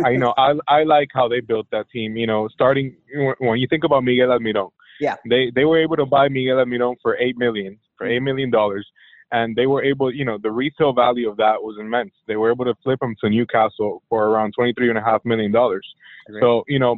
I 0.05 0.15
know. 0.15 0.33
I 0.37 0.53
I 0.67 0.83
like 0.83 1.09
how 1.13 1.27
they 1.27 1.39
built 1.39 1.67
that 1.71 1.89
team. 1.89 2.17
You 2.17 2.27
know, 2.27 2.47
starting 2.49 2.95
when 3.39 3.59
you 3.59 3.67
think 3.67 3.83
about 3.83 4.03
Miguel 4.03 4.29
Almiron. 4.29 4.71
Yeah. 4.99 5.15
They 5.29 5.51
they 5.53 5.65
were 5.65 5.81
able 5.81 5.95
to 5.97 6.05
buy 6.05 6.27
Miguel 6.29 6.57
Almiron 6.57 6.95
for 7.01 7.17
eight 7.17 7.37
million 7.37 7.79
for 7.97 8.07
eight 8.07 8.21
million 8.21 8.49
dollars, 8.51 8.87
and 9.31 9.55
they 9.55 9.65
were 9.65 9.83
able. 9.83 10.13
You 10.13 10.25
know, 10.25 10.37
the 10.41 10.51
retail 10.51 10.93
value 10.93 11.29
of 11.29 11.37
that 11.37 11.61
was 11.61 11.77
immense. 11.79 12.11
They 12.27 12.35
were 12.35 12.51
able 12.51 12.65
to 12.65 12.75
flip 12.83 13.01
him 13.01 13.15
to 13.23 13.29
Newcastle 13.29 14.03
for 14.09 14.25
around 14.25 14.53
twenty 14.53 14.73
three 14.73 14.89
and 14.89 14.97
a 14.97 15.03
half 15.03 15.23
million 15.25 15.51
dollars. 15.51 15.87
So 16.41 16.63
you 16.67 16.79
know, 16.79 16.97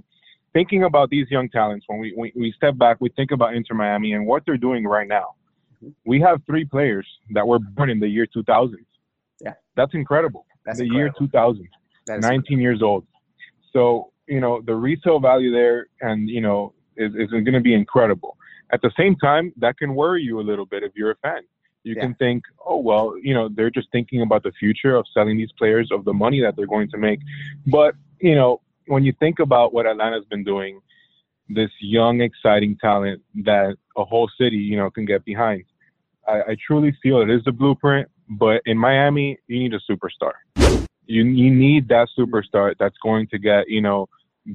thinking 0.53 0.83
about 0.83 1.09
these 1.09 1.27
young 1.29 1.49
talents, 1.49 1.85
when 1.87 1.99
we, 1.99 2.13
we 2.17 2.33
we 2.35 2.53
step 2.55 2.77
back, 2.77 2.97
we 2.99 3.09
think 3.09 3.31
about 3.31 3.55
Inter 3.55 3.75
Miami 3.75 4.13
and 4.13 4.25
what 4.25 4.43
they're 4.45 4.57
doing 4.57 4.85
right 4.85 5.07
now. 5.07 5.35
Mm-hmm. 5.83 5.89
We 6.05 6.19
have 6.21 6.41
three 6.45 6.65
players 6.65 7.07
that 7.33 7.47
were 7.47 7.59
born 7.59 7.89
in 7.89 7.99
the 7.99 8.07
year 8.07 8.25
2000. 8.25 8.85
Yeah. 9.39 9.53
That's 9.75 9.93
incredible. 9.93 10.45
That's 10.65 10.79
the 10.79 10.85
incredible. 10.85 10.99
year 10.99 11.13
2000. 12.17 12.21
19 12.21 12.59
years 12.59 12.81
old. 12.81 13.05
So, 13.73 14.11
you 14.27 14.39
know, 14.39 14.61
the 14.65 14.75
resale 14.75 15.19
value 15.19 15.51
there 15.51 15.87
and, 16.01 16.29
you 16.29 16.41
know, 16.41 16.73
is, 16.97 17.13
is 17.15 17.29
going 17.31 17.45
to 17.53 17.59
be 17.61 17.73
incredible. 17.73 18.37
at 18.73 18.81
the 18.81 18.91
same 18.97 19.15
time, 19.17 19.51
that 19.57 19.77
can 19.77 19.95
worry 19.95 20.21
you 20.23 20.39
a 20.39 20.45
little 20.51 20.65
bit 20.65 20.81
if 20.83 20.93
you're 20.95 21.11
a 21.11 21.15
fan. 21.15 21.41
You 21.83 21.95
Yeah. 21.95 22.03
can 22.03 22.13
think, 22.15 22.43
oh 22.65 22.77
well, 22.77 23.15
you 23.21 23.33
know, 23.33 23.49
they're 23.55 23.69
just 23.79 23.89
thinking 23.91 24.21
about 24.21 24.43
the 24.43 24.51
future 24.53 24.95
of 24.95 25.05
selling 25.13 25.35
these 25.37 25.51
players 25.57 25.89
of 25.91 26.05
the 26.05 26.13
money 26.13 26.39
that 26.41 26.55
they're 26.55 26.67
going 26.67 26.89
to 26.91 26.97
make. 26.97 27.19
But 27.67 27.95
you 28.19 28.35
know, 28.35 28.61
when 28.87 29.03
you 29.03 29.13
think 29.19 29.39
about 29.39 29.73
what 29.73 29.85
Atlanta's 29.87 30.25
been 30.29 30.43
doing, 30.43 30.79
this 31.49 31.71
young, 31.81 32.21
exciting 32.21 32.77
talent 32.79 33.21
that 33.43 33.75
a 33.97 34.05
whole 34.05 34.29
city, 34.39 34.57
you 34.57 34.77
know, 34.77 34.89
can 34.89 35.05
get 35.05 35.25
behind. 35.25 35.63
I, 36.27 36.37
I 36.51 36.57
truly 36.65 36.95
feel 37.03 37.19
it 37.21 37.29
is 37.29 37.43
the 37.43 37.51
blueprint. 37.51 38.07
But 38.29 38.61
in 38.65 38.77
Miami, 38.77 39.37
you 39.47 39.59
need 39.59 39.73
a 39.73 39.81
superstar. 39.91 40.33
You 41.05 41.23
you 41.23 41.51
need 41.53 41.87
that 41.89 42.07
superstar 42.17 42.75
that's 42.79 42.97
going 43.03 43.27
to 43.27 43.37
get 43.39 43.69
you 43.69 43.81
know 43.81 44.07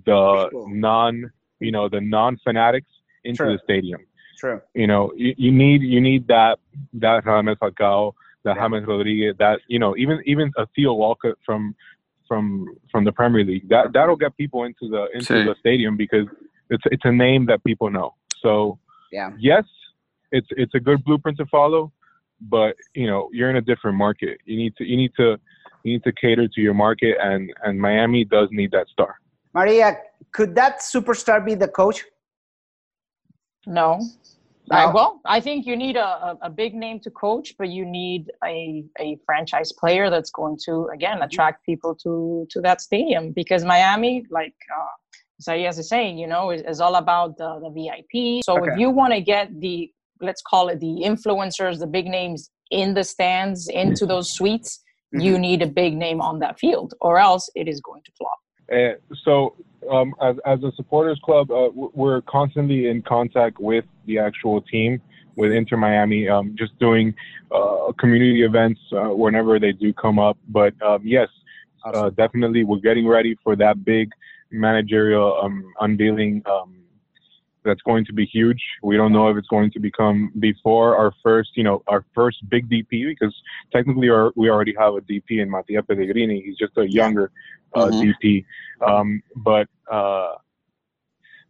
the 0.04 0.44
People. 0.50 0.68
non 0.70 1.30
you 1.60 1.72
know 1.72 1.88
the 1.88 2.00
non 2.00 2.38
fanatics 2.44 2.88
into 3.24 3.38
True. 3.44 3.52
the 3.52 3.58
stadium. 3.64 4.00
True. 4.38 4.60
You 4.74 4.86
know, 4.86 5.12
you, 5.16 5.34
you 5.36 5.50
need 5.52 5.82
you 5.82 6.00
need 6.00 6.26
that 6.28 6.58
that 6.94 7.24
James 7.24 7.58
Falcao, 7.58 8.12
that 8.44 8.56
Yeah. 8.56 8.68
James 8.68 8.86
Rodriguez, 8.86 9.34
that 9.38 9.60
you 9.68 9.78
know 9.78 9.96
even 9.96 10.22
even 10.26 10.52
a 10.56 10.66
Theo 10.74 10.94
Walcott 10.94 11.38
from 11.44 11.74
from 12.28 12.74
from 12.90 13.04
the 13.04 13.12
Premier 13.12 13.44
League. 13.44 13.68
That 13.68 13.92
that'll 13.92 14.16
get 14.16 14.36
people 14.36 14.64
into 14.64 14.88
the 14.88 15.06
into 15.14 15.32
Sí. 15.32 15.44
the 15.46 15.54
stadium 15.58 15.96
because 15.96 16.26
it's 16.70 16.82
it's 16.86 17.04
a 17.04 17.12
name 17.12 17.46
that 17.46 17.62
people 17.64 17.90
know. 17.90 18.14
So 18.42 18.78
Yeah. 19.12 19.30
yes, 19.38 19.64
it's 20.32 20.48
it's 20.50 20.74
a 20.74 20.80
good 20.80 21.02
blueprint 21.04 21.38
to 21.38 21.46
follow, 21.46 21.92
but 22.40 22.76
you 22.94 23.06
know 23.06 23.30
you're 23.32 23.50
in 23.50 23.56
a 23.56 23.62
different 23.62 23.96
market. 23.96 24.38
You 24.44 24.56
need 24.56 24.76
to 24.76 24.84
you 24.84 24.96
need 24.96 25.12
to 25.16 25.38
you 25.86 25.92
need 25.94 26.04
to 26.04 26.12
cater 26.12 26.48
to 26.48 26.60
your 26.60 26.74
market, 26.74 27.16
and 27.20 27.52
and 27.64 27.80
Miami 27.80 28.24
does 28.24 28.48
need 28.50 28.70
that 28.72 28.88
star. 28.88 29.16
Maria, 29.54 29.96
could 30.32 30.54
that 30.54 30.80
superstar 30.80 31.44
be 31.44 31.54
the 31.54 31.68
coach? 31.68 32.04
No. 33.66 34.00
No? 34.68 34.76
I, 34.76 34.92
well, 34.92 35.20
I 35.24 35.38
think 35.38 35.64
you 35.64 35.76
need 35.76 35.96
a, 35.96 36.10
a, 36.28 36.38
a 36.42 36.50
big 36.50 36.74
name 36.74 36.98
to 37.00 37.10
coach, 37.10 37.54
but 37.56 37.68
you 37.68 37.84
need 37.84 38.32
a, 38.44 38.84
a 38.98 39.16
franchise 39.24 39.70
player 39.72 40.10
that's 40.10 40.30
going 40.30 40.58
to 40.66 40.88
again 40.92 41.22
attract 41.22 41.64
people 41.64 41.94
to 42.04 42.46
to 42.50 42.60
that 42.66 42.80
stadium 42.80 43.30
because 43.30 43.64
Miami, 43.64 44.24
like 44.28 44.58
uh, 44.78 44.94
Zayas 45.46 45.78
is 45.78 45.88
saying, 45.88 46.18
you 46.18 46.26
know, 46.26 46.50
is, 46.50 46.62
is 46.62 46.80
all 46.80 46.96
about 46.96 47.38
the, 47.38 47.50
the 47.64 47.70
VIP. 47.76 48.42
So 48.44 48.56
Okay. 48.56 48.72
if 48.72 48.78
you 48.80 48.90
want 48.90 49.12
to 49.14 49.20
get 49.20 49.44
the 49.60 49.76
let's 50.20 50.42
call 50.42 50.68
it 50.72 50.80
the 50.80 50.94
influencers, 51.10 51.78
the 51.78 51.90
big 51.98 52.06
names 52.06 52.50
in 52.70 52.94
the 52.94 53.04
stands, 53.04 53.68
into 53.68 54.04
those 54.06 54.32
suites, 54.32 54.80
you 55.12 55.38
need 55.38 55.62
a 55.62 55.66
big 55.66 55.96
name 55.96 56.20
on 56.20 56.38
that 56.40 56.58
field, 56.58 56.94
or 57.00 57.18
else 57.18 57.48
it 57.54 57.68
is 57.68 57.80
going 57.80 58.02
to 58.02 58.12
flop. 58.18 58.38
Uh, 58.72 58.98
so, 59.24 59.54
um, 59.90 60.14
as, 60.20 60.36
as 60.44 60.62
a 60.64 60.72
supporters 60.72 61.20
club, 61.24 61.50
uh, 61.50 61.68
we're 61.72 62.20
constantly 62.22 62.88
in 62.88 63.02
contact 63.02 63.60
with 63.60 63.84
the 64.06 64.18
actual 64.18 64.60
team, 64.60 65.00
with 65.36 65.52
Inter 65.52 65.76
Miami, 65.76 66.28
um, 66.28 66.54
just 66.58 66.76
doing 66.78 67.14
uh, 67.52 67.92
community 67.98 68.42
events 68.42 68.80
uh, 68.92 69.14
whenever 69.14 69.60
they 69.60 69.72
do 69.72 69.92
come 69.92 70.18
up. 70.18 70.36
But 70.48 70.74
um, 70.82 71.02
yes, 71.04 71.28
uh, 71.84 72.10
definitely, 72.10 72.64
we're 72.64 72.78
getting 72.78 73.06
ready 73.06 73.36
for 73.44 73.54
that 73.56 73.84
big 73.84 74.10
managerial 74.50 75.38
um, 75.42 75.72
unveiling. 75.80 76.42
That's 77.66 77.82
going 77.82 78.04
to 78.06 78.12
be 78.12 78.24
huge. 78.24 78.62
We 78.82 78.96
don't 78.96 79.12
know 79.12 79.28
if 79.28 79.36
it's 79.36 79.48
going 79.48 79.70
to 79.72 79.80
become 79.80 80.32
before 80.38 80.96
our 80.96 81.12
first, 81.22 81.50
you 81.56 81.64
know, 81.64 81.82
our 81.88 82.04
first 82.14 82.38
big 82.48 82.70
DP 82.70 83.08
because 83.08 83.34
technically 83.72 84.08
our, 84.08 84.32
we 84.36 84.48
already 84.48 84.74
have 84.78 84.94
a 84.94 85.00
DP 85.00 85.42
in 85.42 85.50
Mattia 85.50 85.82
Pellegrini. 85.82 86.40
He's 86.44 86.56
just 86.56 86.76
a 86.78 86.88
younger 86.90 87.30
uh, 87.74 87.86
Mhm. 87.86 88.14
DP. 88.22 88.44
Um, 88.86 89.22
but 89.36 89.68
uh, 89.90 90.34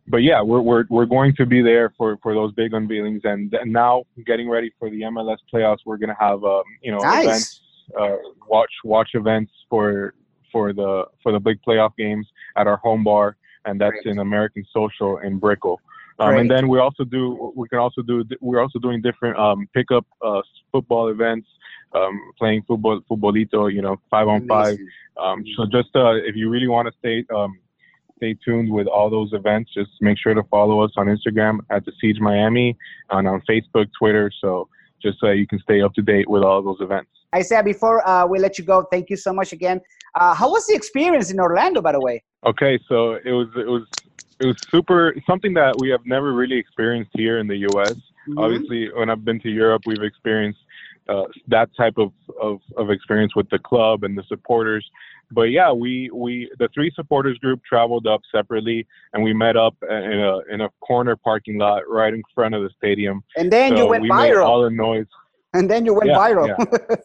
but 0.08 0.18
yeah, 0.18 0.40
we're, 0.42 0.60
we're 0.60 0.84
we're 0.88 1.06
going 1.06 1.34
to 1.36 1.46
be 1.46 1.62
there 1.62 1.92
for, 1.96 2.16
for 2.22 2.34
those 2.34 2.52
big 2.52 2.72
unveilings, 2.72 3.24
and 3.24 3.54
now 3.64 4.04
getting 4.24 4.48
ready 4.48 4.72
for 4.78 4.88
the 4.90 5.00
MLS 5.02 5.38
playoffs. 5.52 5.78
We're 5.84 5.96
gonna 5.96 6.16
have 6.18 6.44
um, 6.44 6.62
you 6.82 6.92
know 6.92 6.98
Nice. 6.98 7.24
events, 7.24 7.60
uh, 8.00 8.16
watch 8.48 8.70
watch 8.84 9.10
events 9.14 9.52
for 9.68 10.14
for 10.52 10.72
the 10.72 11.04
for 11.22 11.32
the 11.32 11.40
big 11.40 11.58
playoff 11.66 11.90
games 11.98 12.26
at 12.56 12.66
our 12.66 12.76
home 12.76 13.02
bar, 13.02 13.36
and 13.64 13.80
that's 13.80 13.92
Great. 14.02 14.06
in 14.06 14.18
American 14.20 14.64
Social 14.72 15.18
in 15.18 15.38
Brickell. 15.38 15.80
Um, 16.18 16.36
and 16.36 16.50
then 16.50 16.68
we 16.68 16.78
also 16.78 17.04
do 17.04 17.52
we 17.54 17.68
can 17.68 17.78
also 17.78 18.02
do 18.02 18.24
we're 18.40 18.60
also 18.60 18.78
doing 18.78 19.02
different 19.02 19.38
um, 19.38 19.68
pickup 19.74 20.06
uh, 20.22 20.40
football 20.72 21.08
events, 21.08 21.46
um, 21.94 22.18
playing 22.38 22.62
football 22.66 23.00
footballito, 23.10 23.72
you 23.72 23.82
know, 23.82 24.00
five 24.10 24.26
on 24.26 24.46
five. 24.46 24.78
Um, 25.18 25.44
so 25.56 25.66
just 25.66 25.94
uh, 25.94 26.14
if 26.14 26.34
you 26.34 26.48
really 26.48 26.68
want 26.68 26.88
to 26.88 26.94
stay 26.98 27.24
um, 27.34 27.58
stay 28.16 28.34
tuned 28.44 28.72
with 28.72 28.86
all 28.86 29.10
those 29.10 29.32
events, 29.34 29.72
just 29.74 29.90
make 30.00 30.18
sure 30.18 30.32
to 30.32 30.42
follow 30.44 30.80
us 30.80 30.92
on 30.96 31.06
Instagram 31.06 31.58
at 31.70 31.84
the 31.84 31.92
Siege 32.00 32.18
Miami 32.18 32.76
and 33.10 33.28
on 33.28 33.42
Facebook, 33.48 33.86
Twitter. 33.98 34.30
So 34.40 34.68
just 35.02 35.20
so 35.20 35.30
you 35.30 35.46
can 35.46 35.58
stay 35.60 35.82
up 35.82 35.92
to 35.94 36.02
date 36.02 36.28
with 36.28 36.42
all 36.42 36.62
those 36.62 36.78
events. 36.80 37.10
I 37.32 37.42
said 37.42 37.64
before 37.64 38.06
uh, 38.08 38.26
we 38.26 38.38
let 38.38 38.58
you 38.58 38.64
go, 38.64 38.86
thank 38.90 39.10
you 39.10 39.16
so 39.16 39.32
much 39.32 39.52
again. 39.52 39.80
Uh, 40.16 40.34
how 40.34 40.50
was 40.50 40.66
the 40.66 40.74
experience 40.74 41.30
in 41.30 41.38
Orlando, 41.38 41.82
by 41.82 41.92
the 41.92 42.00
way? 42.00 42.22
Okay, 42.44 42.78
so 42.88 43.14
it 43.24 43.32
was 43.32 43.48
it 43.56 43.66
was 43.66 43.82
it 44.40 44.46
was 44.46 44.56
super 44.70 45.14
something 45.26 45.52
that 45.54 45.76
we 45.78 45.90
have 45.90 46.04
never 46.06 46.32
really 46.32 46.56
experienced 46.56 47.10
here 47.14 47.38
in 47.38 47.46
the 47.46 47.56
U.S. 47.56 47.92
Mm-hmm. 47.92 48.38
Obviously, 48.38 48.90
when 48.92 49.10
I've 49.10 49.24
been 49.24 49.40
to 49.40 49.50
Europe, 49.50 49.82
we've 49.86 50.02
experienced 50.02 50.60
uh, 51.08 51.24
that 51.48 51.68
type 51.76 51.94
of, 51.98 52.12
of, 52.40 52.60
of 52.76 52.90
experience 52.90 53.36
with 53.36 53.48
the 53.50 53.58
club 53.58 54.04
and 54.04 54.18
the 54.18 54.24
supporters. 54.26 54.84
But 55.30 55.50
yeah, 55.50 55.72
we, 55.72 56.10
we 56.12 56.50
the 56.58 56.68
three 56.72 56.90
supporters 56.94 57.36
group 57.38 57.60
traveled 57.64 58.06
up 58.06 58.22
separately, 58.32 58.86
and 59.12 59.22
we 59.22 59.34
met 59.34 59.56
up 59.56 59.76
in 59.82 60.20
a 60.20 60.38
in 60.52 60.60
a 60.62 60.70
corner 60.80 61.16
parking 61.16 61.58
lot 61.58 61.82
right 61.88 62.14
in 62.14 62.22
front 62.34 62.54
of 62.54 62.62
the 62.62 62.70
stadium. 62.78 63.22
And 63.36 63.52
then 63.52 63.76
you 63.76 63.86
went 63.86 64.02
we 64.02 64.08
made 64.08 64.32
viral. 64.32 64.46
all 64.46 64.62
the 64.62 64.70
noise. 64.70 65.06
and 65.52 65.68
then 65.68 65.84
you 65.84 65.94
went 65.94 66.08
Yeah, 66.08 66.16
viral. 66.16 66.98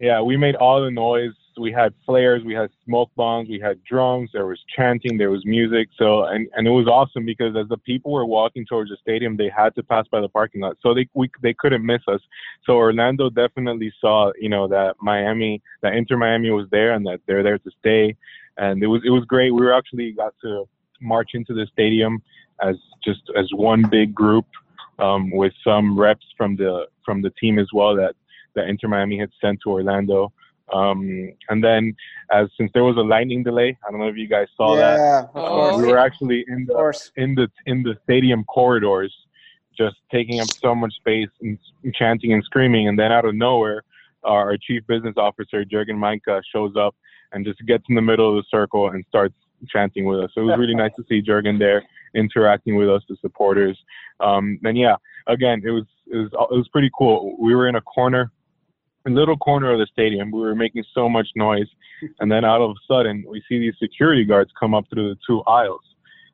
Yeah, 0.00 0.20
we 0.30 0.36
made 0.36 0.54
all 0.56 0.82
the 0.82 0.90
noise. 0.90 1.32
We 1.58 1.72
had 1.72 1.92
flares, 2.06 2.42
we 2.44 2.54
had 2.54 2.70
smoke 2.84 3.10
bombs, 3.16 3.48
we 3.48 3.60
had 3.60 3.82
drums, 3.84 4.30
there 4.32 4.46
was 4.46 4.60
chanting, 4.74 5.18
there 5.18 5.30
was 5.30 5.44
music. 5.44 5.88
So 5.98 6.24
and, 6.24 6.48
and 6.54 6.66
it 6.66 6.70
was 6.70 6.86
awesome 6.86 7.24
because 7.24 7.56
as 7.56 7.68
the 7.68 7.76
people 7.78 8.12
were 8.12 8.26
walking 8.26 8.64
towards 8.66 8.90
the 8.90 8.96
stadium, 9.00 9.36
they 9.36 9.48
had 9.48 9.74
to 9.76 9.82
pass 9.82 10.06
by 10.10 10.20
the 10.20 10.28
parking 10.28 10.60
lot. 10.60 10.76
So 10.82 10.94
they 10.94 11.08
we, 11.14 11.30
they 11.42 11.54
couldn't 11.54 11.84
miss 11.84 12.02
us. 12.08 12.20
So 12.64 12.74
Orlando 12.74 13.30
definitely 13.30 13.92
saw, 14.00 14.32
you 14.38 14.48
know, 14.48 14.68
that 14.68 14.96
Miami, 15.00 15.62
that 15.82 15.94
Inter 15.94 16.16
Miami 16.16 16.50
was 16.50 16.66
there 16.70 16.92
and 16.92 17.06
that 17.06 17.20
they're 17.26 17.42
there 17.42 17.58
to 17.58 17.70
stay. 17.80 18.16
And 18.56 18.82
it 18.82 18.86
was 18.86 19.02
it 19.04 19.10
was 19.10 19.24
great. 19.24 19.50
We 19.52 19.60
were 19.60 19.74
actually 19.74 20.12
got 20.12 20.34
to 20.42 20.68
march 21.00 21.30
into 21.34 21.54
the 21.54 21.66
stadium 21.72 22.22
as 22.60 22.76
just 23.04 23.22
as 23.36 23.46
one 23.52 23.88
big 23.88 24.14
group 24.14 24.46
um, 24.98 25.30
with 25.30 25.52
some 25.62 25.98
reps 25.98 26.26
from 26.36 26.56
the 26.56 26.86
from 27.04 27.22
the 27.22 27.30
team 27.30 27.58
as 27.58 27.68
well 27.72 27.94
that 27.96 28.14
that 28.54 28.68
Inter 28.68 28.88
Miami 28.88 29.18
had 29.18 29.30
sent 29.40 29.60
to 29.62 29.70
Orlando. 29.70 30.32
Um, 30.72 31.32
and 31.48 31.62
then, 31.64 31.94
as 32.32 32.48
since 32.58 32.70
there 32.74 32.84
was 32.84 32.96
a 32.96 33.00
lightning 33.00 33.42
delay, 33.42 33.76
I 33.86 33.90
don't 33.90 34.00
know 34.00 34.08
if 34.08 34.16
you 34.16 34.28
guys 34.28 34.48
saw 34.56 34.76
that. 34.76 34.98
yeah, 34.98 35.20
of 35.20 35.30
Oh, 35.34 35.48
course. 35.48 35.76
We 35.76 35.84
were 35.84 35.98
actually 35.98 36.44
in 36.48 36.66
the 36.66 36.74
course. 36.74 37.10
in 37.16 37.34
the 37.34 37.48
in 37.66 37.82
the 37.82 37.96
stadium 38.04 38.44
corridors, 38.44 39.14
just 39.76 39.96
taking 40.12 40.40
up 40.40 40.48
so 40.48 40.74
much 40.74 40.94
space 40.96 41.28
and 41.40 41.58
chanting 41.94 42.32
and 42.32 42.44
screaming. 42.44 42.88
And 42.88 42.98
then 42.98 43.12
out 43.12 43.24
of 43.24 43.34
nowhere, 43.34 43.82
our 44.24 44.56
chief 44.58 44.86
business 44.86 45.14
officer 45.16 45.64
Jurgen 45.64 45.98
Manka 45.98 46.42
shows 46.52 46.74
up 46.76 46.94
and 47.32 47.44
just 47.44 47.60
gets 47.66 47.84
in 47.88 47.94
the 47.94 48.02
middle 48.02 48.28
of 48.30 48.36
the 48.42 48.48
circle 48.50 48.88
and 48.90 49.04
starts 49.08 49.34
chanting 49.68 50.04
with 50.04 50.20
us. 50.20 50.30
So 50.34 50.42
it 50.42 50.44
was 50.44 50.58
really 50.58 50.74
nice 50.74 50.92
to 50.96 51.04
see 51.08 51.20
Jurgen 51.20 51.58
there 51.58 51.82
interacting 52.14 52.76
with 52.76 52.88
us, 52.88 53.02
the 53.08 53.16
supporters. 53.20 53.78
Um, 54.20 54.58
and 54.64 54.76
yeah, 54.78 54.96
again, 55.26 55.62
it 55.64 55.70
was 55.70 55.84
it 56.10 56.16
was 56.16 56.28
it 56.32 56.54
was 56.56 56.68
pretty 56.68 56.90
cool. 56.96 57.36
We 57.38 57.54
were 57.54 57.68
in 57.68 57.76
a 57.76 57.80
corner, 57.82 58.22
a 58.22 58.30
little 59.14 59.36
corner 59.36 59.72
of 59.72 59.78
the 59.78 59.86
stadium. 59.92 60.30
We 60.30 60.40
were 60.40 60.54
making 60.54 60.84
so 60.94 61.08
much 61.08 61.28
noise, 61.36 61.66
and 62.20 62.30
then 62.30 62.44
out 62.44 62.60
of 62.60 62.70
a 62.70 62.74
sudden, 62.92 63.24
we 63.28 63.42
see 63.48 63.58
these 63.58 63.74
security 63.80 64.24
guards 64.24 64.50
come 64.58 64.74
up 64.74 64.84
through 64.92 65.10
the 65.10 65.16
two 65.26 65.42
aisles. 65.46 65.80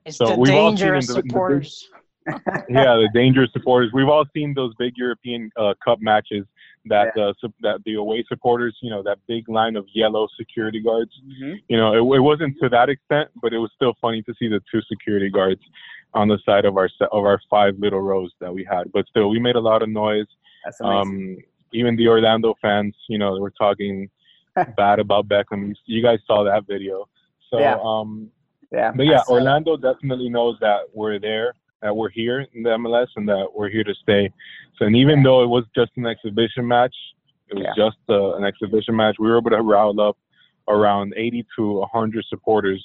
It's 0.05 0.17
So 0.19 0.27
the 0.27 0.37
we've 0.37 0.53
all 0.55 0.71
seen 0.71 0.77
dangerous 0.77 1.07
the- 1.07 1.13
in 1.13 1.17
the 1.17 1.23
big- 1.23 1.31
supporters. 1.33 1.91
yeah, 2.71 2.97
the 2.97 3.09
dangerous 3.13 3.51
supporters. 3.53 3.91
We've 3.93 4.09
all 4.09 4.25
seen 4.35 4.55
those 4.55 4.73
big 4.79 4.95
European 4.97 5.51
uh, 5.59 5.75
Cup 5.85 6.01
matches 6.01 6.47
that 6.87 7.13
the 7.15 7.35
sup- 7.41 7.53
that 7.61 7.83
the 7.85 7.95
away 7.95 8.25
supporters, 8.29 8.77
you 8.81 8.89
know, 8.91 9.03
that 9.03 9.19
big 9.27 9.47
line 9.49 9.77
of 9.77 9.87
yellow 9.95 10.27
security 10.39 10.81
guards. 10.81 11.11
Mhm. 11.43 11.61
You 11.69 11.77
know, 11.77 11.93
it, 11.93 12.17
it 12.17 12.21
wasn't 12.21 12.57
to 12.63 12.69
that 12.71 12.89
extent, 12.89 13.29
but 13.43 13.53
it 13.53 13.59
was 13.59 13.71
still 13.75 13.95
funny 14.01 14.23
to 14.23 14.35
see 14.39 14.49
the 14.49 14.61
two 14.73 14.81
security 14.83 15.29
guards 15.29 15.61
on 16.15 16.29
the 16.29 16.39
side 16.47 16.65
of 16.65 16.79
our 16.79 16.89
of 17.13 17.25
our 17.27 17.39
five 17.51 17.79
little 17.79 18.01
rows 18.01 18.33
that 18.41 18.53
we 18.55 18.65
had. 18.65 18.91
But 18.93 19.07
still, 19.07 19.29
we 19.29 19.39
made 19.39 19.57
a 19.57 19.61
lot 19.61 19.83
of 19.83 19.91
noise. 19.91 20.27
That's 20.65 20.81
amazing. 20.81 20.99
Um, 20.99 21.37
even 21.75 21.97
the 21.97 22.09
Orlando 22.09 22.55
fans, 22.63 22.95
you 23.09 23.19
know, 23.19 23.37
were 23.39 23.51
talking 23.51 24.09
bad 24.77 24.99
about 25.01 25.29
Beckham. 25.29 25.75
You, 25.87 26.03
guys 26.03 26.21
saw 26.27 26.45
that 26.45 26.67
video. 26.67 27.09
So, 27.51 27.59
Yeah. 27.59 27.77
um, 27.85 28.31
yeah. 28.73 28.93
but 28.95 29.05
yeah. 29.07 29.21
Orlando 29.29 29.77
definitely 29.77 30.29
knows 30.29 30.57
that 30.61 30.83
we're 30.95 31.19
there, 31.19 31.55
that 31.83 31.95
we're 31.95 32.11
here 32.11 32.47
in 32.55 32.63
the 32.63 32.71
MLS, 32.71 33.09
and 33.17 33.29
that 33.29 33.47
we're 33.55 33.69
here 33.69 33.85
to 33.85 33.95
stay. 34.03 34.31
So, 34.79 34.87
and 34.87 34.97
even 34.97 35.23
though 35.23 35.43
it 35.43 35.49
was 35.49 35.65
just 35.75 35.91
an 35.97 36.07
exhibition 36.07 36.67
match, 36.67 36.95
it 37.49 37.55
was 37.57 37.65
Yeah. 37.67 37.85
just 37.85 37.99
uh, 38.09 38.37
an 38.37 38.45
exhibition 38.45 38.97
match. 38.97 39.17
We 39.19 39.29
were 39.29 39.39
able 39.39 39.51
to 39.51 39.63
rile 39.63 40.01
up 40.01 40.17
around 40.69 41.13
80 41.17 41.45
to 41.59 41.73
100 41.81 42.25
supporters 42.29 42.83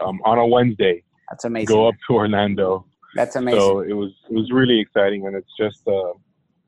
um, 0.00 0.20
on 0.24 0.38
a 0.38 0.46
Wednesday. 0.46 1.02
That's 1.30 1.44
amazing. 1.44 1.66
Go 1.74 1.86
up 1.88 1.94
to 2.08 2.14
Orlando 2.14 2.84
That's 3.14 3.36
amazing. 3.36 3.60
So 3.60 3.80
it 3.80 3.92
was 3.92 4.10
it 4.28 4.34
was 4.34 4.50
really 4.50 4.78
exciting, 4.80 5.26
and 5.26 5.36
it's 5.36 5.54
just 5.56 5.86
uh, 5.86 6.12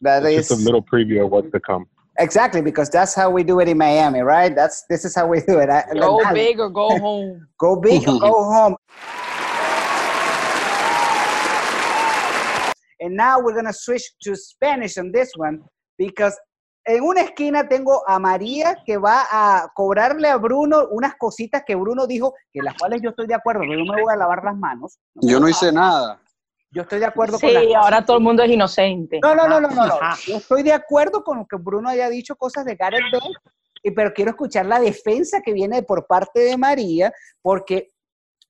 That 0.02 0.24
it's 0.24 0.38
is 0.42 0.48
just 0.48 0.60
a 0.60 0.64
little 0.64 0.82
preview 0.82 1.24
of 1.24 1.30
what's 1.30 1.50
to 1.52 1.60
come. 1.60 1.86
exactly 2.18 2.62
because 2.62 2.88
that's 2.90 3.14
how 3.14 3.28
we 3.30 3.42
do 3.44 3.60
it 3.60 3.68
in 3.68 3.78
Miami, 3.78 4.20
right? 4.20 4.54
That's 4.54 4.84
this 4.88 5.04
is 5.04 5.14
how 5.14 5.26
we 5.26 5.40
do 5.40 5.58
it. 5.58 5.68
I- 5.70 5.84
Go 5.98 6.20
that- 6.22 6.34
big 6.34 6.60
or 6.60 6.70
go 6.70 6.88
home. 7.06 7.46
Go 7.58 7.76
big 7.80 8.08
or 8.08 8.18
go 8.20 8.44
home. 8.54 8.76
And 13.00 13.14
now 13.14 13.38
we're 13.40 13.54
gonna 13.54 13.72
switch 13.72 14.04
to 14.22 14.34
Spanish 14.36 14.96
on 14.98 15.12
this 15.12 15.30
one 15.36 15.60
because 15.98 16.34
en 16.86 17.02
una 17.02 17.20
esquina 17.22 17.68
tengo 17.68 18.02
a 18.06 18.18
María 18.18 18.76
que 18.86 18.96
va 18.96 19.26
a 19.30 19.68
cobrarle 19.74 20.28
a 20.28 20.36
Bruno 20.38 20.86
unas 20.90 21.14
cositas 21.18 21.62
que 21.66 21.74
Bruno 21.74 22.06
dijo, 22.06 22.32
que 22.52 22.62
las 22.62 22.74
cuales 22.78 23.00
yo 23.02 23.10
estoy 23.10 23.26
de 23.26 23.34
acuerdo, 23.34 23.60
pero 23.60 23.84
no 23.84 23.92
me 23.92 24.02
voy 24.02 24.12
a 24.12 24.16
lavar 24.16 24.42
las 24.44 24.56
manos. 24.56 24.98
Yo 25.16 25.38
no 25.40 25.48
hice 25.48 25.72
nada. 25.72 26.20
Yo 26.70 26.82
estoy 26.82 26.99
de 26.99 27.06
acuerdo 27.06 27.38
con 27.38 27.52
las 27.54 27.62
Sí, 27.64 27.75
ahora 27.75 28.04
todo 28.04 28.18
el 28.18 28.23
mundo 28.23 28.42
es 28.42 28.50
inocente. 28.50 29.20
No, 29.23 29.35
no, 29.35 29.46
no, 29.49 29.61
no, 29.61 29.68
no. 29.68 29.99
Yo 30.26 30.37
estoy 30.37 30.62
de 30.62 30.73
acuerdo 30.73 31.23
con 31.23 31.38
lo 31.38 31.46
que 31.46 31.56
Bruno 31.56 31.88
haya 31.88 32.08
dicho 32.11 32.37
cosas 32.37 32.64
de 32.64 32.75
Gareth 32.75 33.04
Bale, 33.12 33.35
y- 33.82 33.90
pero 33.92 34.12
quiero 34.12 34.30
escuchar 34.32 34.66
la 34.66 34.80
defensa 34.80 35.40
que 35.42 35.52
viene 35.52 35.82
por 35.82 36.06
parte 36.06 36.40
de 36.40 36.56
María, 36.56 37.12
porque 37.40 37.90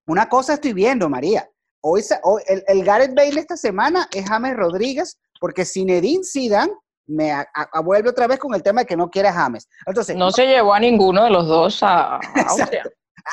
una 0.06 0.28
cosa 0.28 0.54
estoy 0.54 0.72
viendo, 0.72 1.08
María. 1.08 1.48
Hoy, 1.82 2.02
hoy- 2.24 2.42
el, 2.46 2.64
el 2.66 2.84
Gareth 2.84 3.14
Bale 3.14 3.38
esta 3.38 3.56
semana 3.56 4.08
es 4.12 4.28
James 4.28 4.56
Rodríguez, 4.56 5.18
porque 5.38 5.64
Zinedine 5.64 6.24
Zidane 6.24 6.72
me 7.06 7.30
a- 7.32 7.46
a- 7.54 7.80
vuelve 7.80 8.08
otra 8.08 8.26
vez 8.26 8.38
con 8.38 8.54
el 8.54 8.62
tema 8.62 8.80
de 8.80 8.86
que 8.86 8.96
no 8.96 9.08
quiere 9.10 9.28
a 9.28 9.32
James. 9.34 9.68
Entonces, 9.86 10.16
No 10.16 10.30
se 10.32 10.46
llevó 10.46 10.72
a 10.74 10.80
ninguno 10.80 11.22
de 11.24 11.30
los 11.30 11.46
dos 11.46 11.82
a, 11.82 12.16
a 12.16 12.20
Austria. 12.48 12.82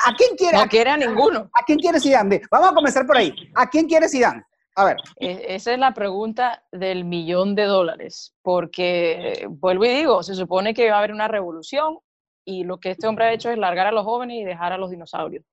¿a 0.06 0.14
quién 0.14 0.36
quiere? 0.36 0.58
No 0.58 0.68
quiere 0.68 0.90
a 0.90 0.96
ninguno. 0.96 1.50
¿A 1.54 1.64
quién 1.64 1.78
quiere 1.78 1.98
Zidane? 1.98 2.42
Vamos 2.50 2.70
a 2.70 2.74
comenzar 2.74 3.06
por 3.06 3.16
ahí. 3.16 3.34
¿A 3.54 3.68
quién 3.68 3.86
quiere 3.88 4.08
Zidane? 4.08 4.44
A 4.76 4.84
ver. 4.86 4.96
E- 5.16 5.54
Esa 5.54 5.72
es 5.72 5.78
la 5.78 5.94
pregunta 5.94 6.64
del 6.72 7.04
millón 7.04 7.54
de 7.54 7.64
dólares, 7.64 8.34
porque 8.42 9.46
vuelvo 9.48 9.84
y 9.84 9.88
digo, 9.90 10.22
se 10.22 10.34
supone 10.34 10.74
que 10.74 10.90
va 10.90 10.96
a 10.96 10.98
haber 10.98 11.12
una 11.12 11.28
revolución 11.28 11.98
y 12.44 12.64
lo 12.64 12.78
que 12.78 12.90
este 12.90 13.06
hombre 13.06 13.26
ha 13.26 13.32
hecho 13.32 13.50
es 13.50 13.58
largar 13.58 13.86
a 13.86 13.92
los 13.92 14.04
jóvenes 14.04 14.38
y 14.40 14.44
dejar 14.44 14.72
a 14.72 14.78
los 14.78 14.90
dinosaurios. 14.90 15.44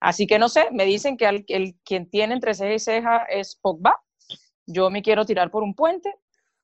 Así 0.00 0.26
que 0.26 0.38
no 0.38 0.48
sé, 0.48 0.68
me 0.72 0.84
dicen 0.84 1.16
que 1.16 1.26
el, 1.26 1.44
el- 1.48 1.74
quien 1.84 2.08
tiene 2.08 2.34
entre 2.34 2.54
ceja 2.54 2.74
y 2.74 2.78
ceja 2.78 3.24
es 3.24 3.56
Pogba. 3.56 3.98
Yo 4.66 4.90
me 4.90 5.02
quiero 5.02 5.24
tirar 5.24 5.50
por 5.50 5.62
un 5.62 5.74
puente 5.74 6.14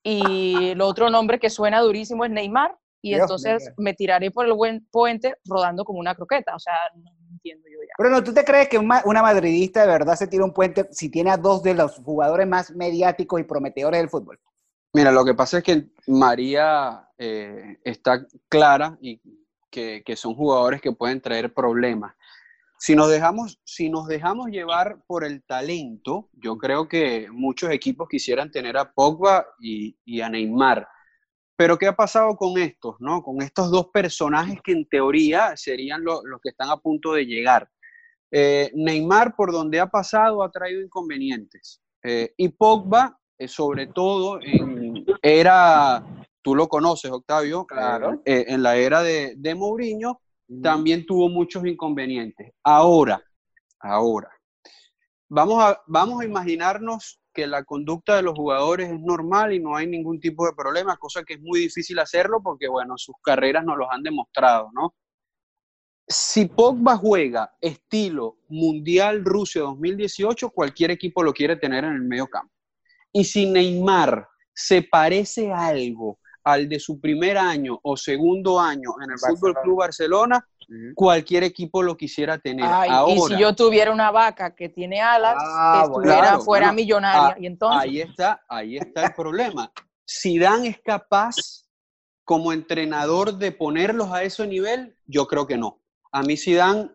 y 0.02 0.70
el 0.70 0.80
otro 0.80 1.10
nombre 1.10 1.38
que 1.40 1.50
suena 1.50 1.80
durísimo 1.80 2.24
es 2.24 2.30
Neymar 2.30 2.76
y 3.02 3.10
Dios 3.10 3.22
entonces 3.22 3.72
me 3.76 3.94
tiraré 3.94 4.30
por 4.30 4.46
el 4.46 4.52
buen 4.52 4.86
puente 4.90 5.34
rodando 5.44 5.84
como 5.84 5.98
una 5.98 6.14
croqueta. 6.14 6.54
O 6.54 6.58
sea, 6.58 6.74
entiendo 7.36 7.68
yo 7.68 7.78
ya. 7.82 7.94
Bruno, 7.98 8.22
¿tú 8.22 8.32
te 8.32 8.44
crees 8.44 8.68
que 8.68 8.78
una, 8.78 9.02
una 9.04 9.22
madridista 9.22 9.82
de 9.82 9.88
verdad 9.88 10.16
se 10.16 10.26
tira 10.26 10.44
un 10.44 10.52
puente 10.52 10.88
si 10.90 11.08
tiene 11.08 11.30
a 11.30 11.36
dos 11.36 11.62
de 11.62 11.74
los 11.74 11.96
jugadores 11.96 12.46
más 12.46 12.70
mediáticos 12.72 13.40
y 13.40 13.44
prometedores 13.44 14.00
del 14.00 14.10
fútbol? 14.10 14.38
Mira, 14.92 15.12
lo 15.12 15.24
que 15.24 15.34
pasa 15.34 15.58
es 15.58 15.64
que 15.64 15.88
María 16.06 17.10
eh, 17.18 17.78
está 17.84 18.26
clara 18.48 18.96
y 19.00 19.20
que, 19.70 20.02
que 20.04 20.16
son 20.16 20.34
jugadores 20.34 20.80
que 20.80 20.92
pueden 20.92 21.20
traer 21.20 21.52
problemas. 21.52 22.14
Si 22.78 22.94
nos, 22.94 23.10
dejamos, 23.10 23.58
si 23.64 23.88
nos 23.88 24.06
dejamos 24.06 24.48
llevar 24.48 25.02
por 25.06 25.24
el 25.24 25.42
talento, 25.42 26.28
yo 26.32 26.58
creo 26.58 26.88
que 26.88 27.28
muchos 27.30 27.70
equipos 27.70 28.08
quisieran 28.08 28.50
tener 28.50 28.76
a 28.76 28.92
Pogba 28.92 29.46
y, 29.58 29.96
y 30.04 30.20
a 30.20 30.28
Neymar. 30.28 30.86
Pero 31.56 31.78
¿qué 31.78 31.86
ha 31.86 31.96
pasado 31.96 32.36
con 32.36 32.58
estos, 32.58 32.96
no? 33.00 33.22
Con 33.22 33.40
estos 33.42 33.70
dos 33.70 33.88
personajes 33.92 34.60
que 34.62 34.72
en 34.72 34.86
teoría 34.88 35.56
serían 35.56 36.04
lo- 36.04 36.22
los 36.24 36.40
que 36.40 36.50
están 36.50 36.68
a 36.70 36.76
punto 36.76 37.12
de 37.14 37.24
llegar. 37.24 37.68
Eh, 38.30 38.70
Neymar, 38.74 39.34
por 39.34 39.52
donde 39.52 39.80
ha 39.80 39.86
pasado, 39.86 40.42
ha 40.42 40.50
traído 40.50 40.82
inconvenientes. 40.82 41.80
Eh, 42.02 42.34
y 42.36 42.48
Pogba, 42.50 43.18
eh, 43.38 43.48
sobre 43.48 43.86
todo, 43.86 44.38
en 44.42 45.04
era, 45.22 46.04
tú 46.42 46.54
lo 46.54 46.68
conoces, 46.68 47.10
Octavio, 47.10 47.64
Claro. 47.66 48.20
en 48.24 48.62
la 48.62 48.76
era 48.76 49.02
de, 49.02 49.34
de 49.36 49.54
Mourinho, 49.54 50.20
también 50.62 51.04
tuvo 51.06 51.28
muchos 51.28 51.64
inconvenientes. 51.66 52.52
Ahora, 52.62 53.20
ahora, 53.80 54.30
vamos 55.28 55.62
a, 55.62 55.80
vamos 55.86 56.20
a 56.20 56.24
imaginarnos 56.24 57.20
que 57.36 57.46
la 57.46 57.64
conducta 57.64 58.16
de 58.16 58.22
los 58.22 58.34
jugadores 58.34 58.90
es 58.90 58.98
normal 58.98 59.52
y 59.52 59.60
no 59.60 59.76
hay 59.76 59.86
ningún 59.86 60.18
tipo 60.18 60.46
de 60.46 60.54
problema, 60.54 60.96
cosa 60.96 61.22
que 61.22 61.34
es 61.34 61.40
muy 61.42 61.60
difícil 61.60 61.98
hacerlo 61.98 62.40
porque, 62.42 62.66
bueno, 62.66 62.94
sus 62.96 63.14
carreras 63.22 63.62
nos 63.62 63.76
los 63.76 63.88
han 63.90 64.02
demostrado, 64.02 64.70
¿no? 64.72 64.94
Si 66.08 66.46
Pogba 66.46 66.96
juega 66.96 67.54
estilo 67.60 68.38
Mundial 68.48 69.22
Rusia 69.22 69.62
2018, 69.62 70.48
cualquier 70.48 70.92
equipo 70.92 71.22
lo 71.22 71.34
quiere 71.34 71.56
tener 71.56 71.84
en 71.84 71.92
el 71.92 72.02
medio 72.02 72.26
campo. 72.26 72.54
Y 73.12 73.24
si 73.24 73.50
Neymar 73.50 74.26
se 74.54 74.80
parece 74.82 75.52
algo 75.52 76.18
al 76.42 76.68
de 76.68 76.80
su 76.80 76.98
primer 77.00 77.36
año 77.36 77.78
o 77.82 77.98
segundo 77.98 78.58
año 78.58 78.94
en 79.02 79.10
el 79.10 79.16
Barcelona. 79.20 79.36
Fútbol 79.36 79.54
Club 79.62 79.78
Barcelona, 79.78 80.48
cualquier 80.94 81.44
equipo 81.44 81.82
lo 81.82 81.96
quisiera 81.96 82.38
tener. 82.38 82.66
Ay, 82.68 82.90
y 83.14 83.20
si 83.20 83.38
yo 83.38 83.54
tuviera 83.54 83.92
una 83.92 84.10
vaca 84.10 84.54
que 84.54 84.68
tiene 84.68 85.00
alas, 85.00 85.36
Ah, 85.38 85.82
que 85.82 85.92
estuviera 85.92 86.18
Claro, 86.20 86.40
fuera 86.40 86.66
bueno, 86.66 86.76
millonaria, 86.76 87.34
ah, 87.36 87.40
y 87.40 87.46
entonces... 87.46 87.82
ahí 87.82 88.00
está, 88.00 88.44
ahí 88.48 88.76
está 88.76 89.06
el 89.06 89.14
problema. 89.14 89.72
Zidane 90.08 90.68
es 90.68 90.80
capaz 90.84 91.36
como 92.24 92.52
entrenador 92.52 93.34
de 93.34 93.52
ponerlos 93.52 94.10
a 94.12 94.24
ese 94.24 94.46
nivel, 94.46 94.96
yo 95.06 95.26
creo 95.26 95.46
que 95.46 95.56
no. 95.56 95.80
A 96.10 96.22
mí 96.22 96.36
Zidane, 96.36 96.90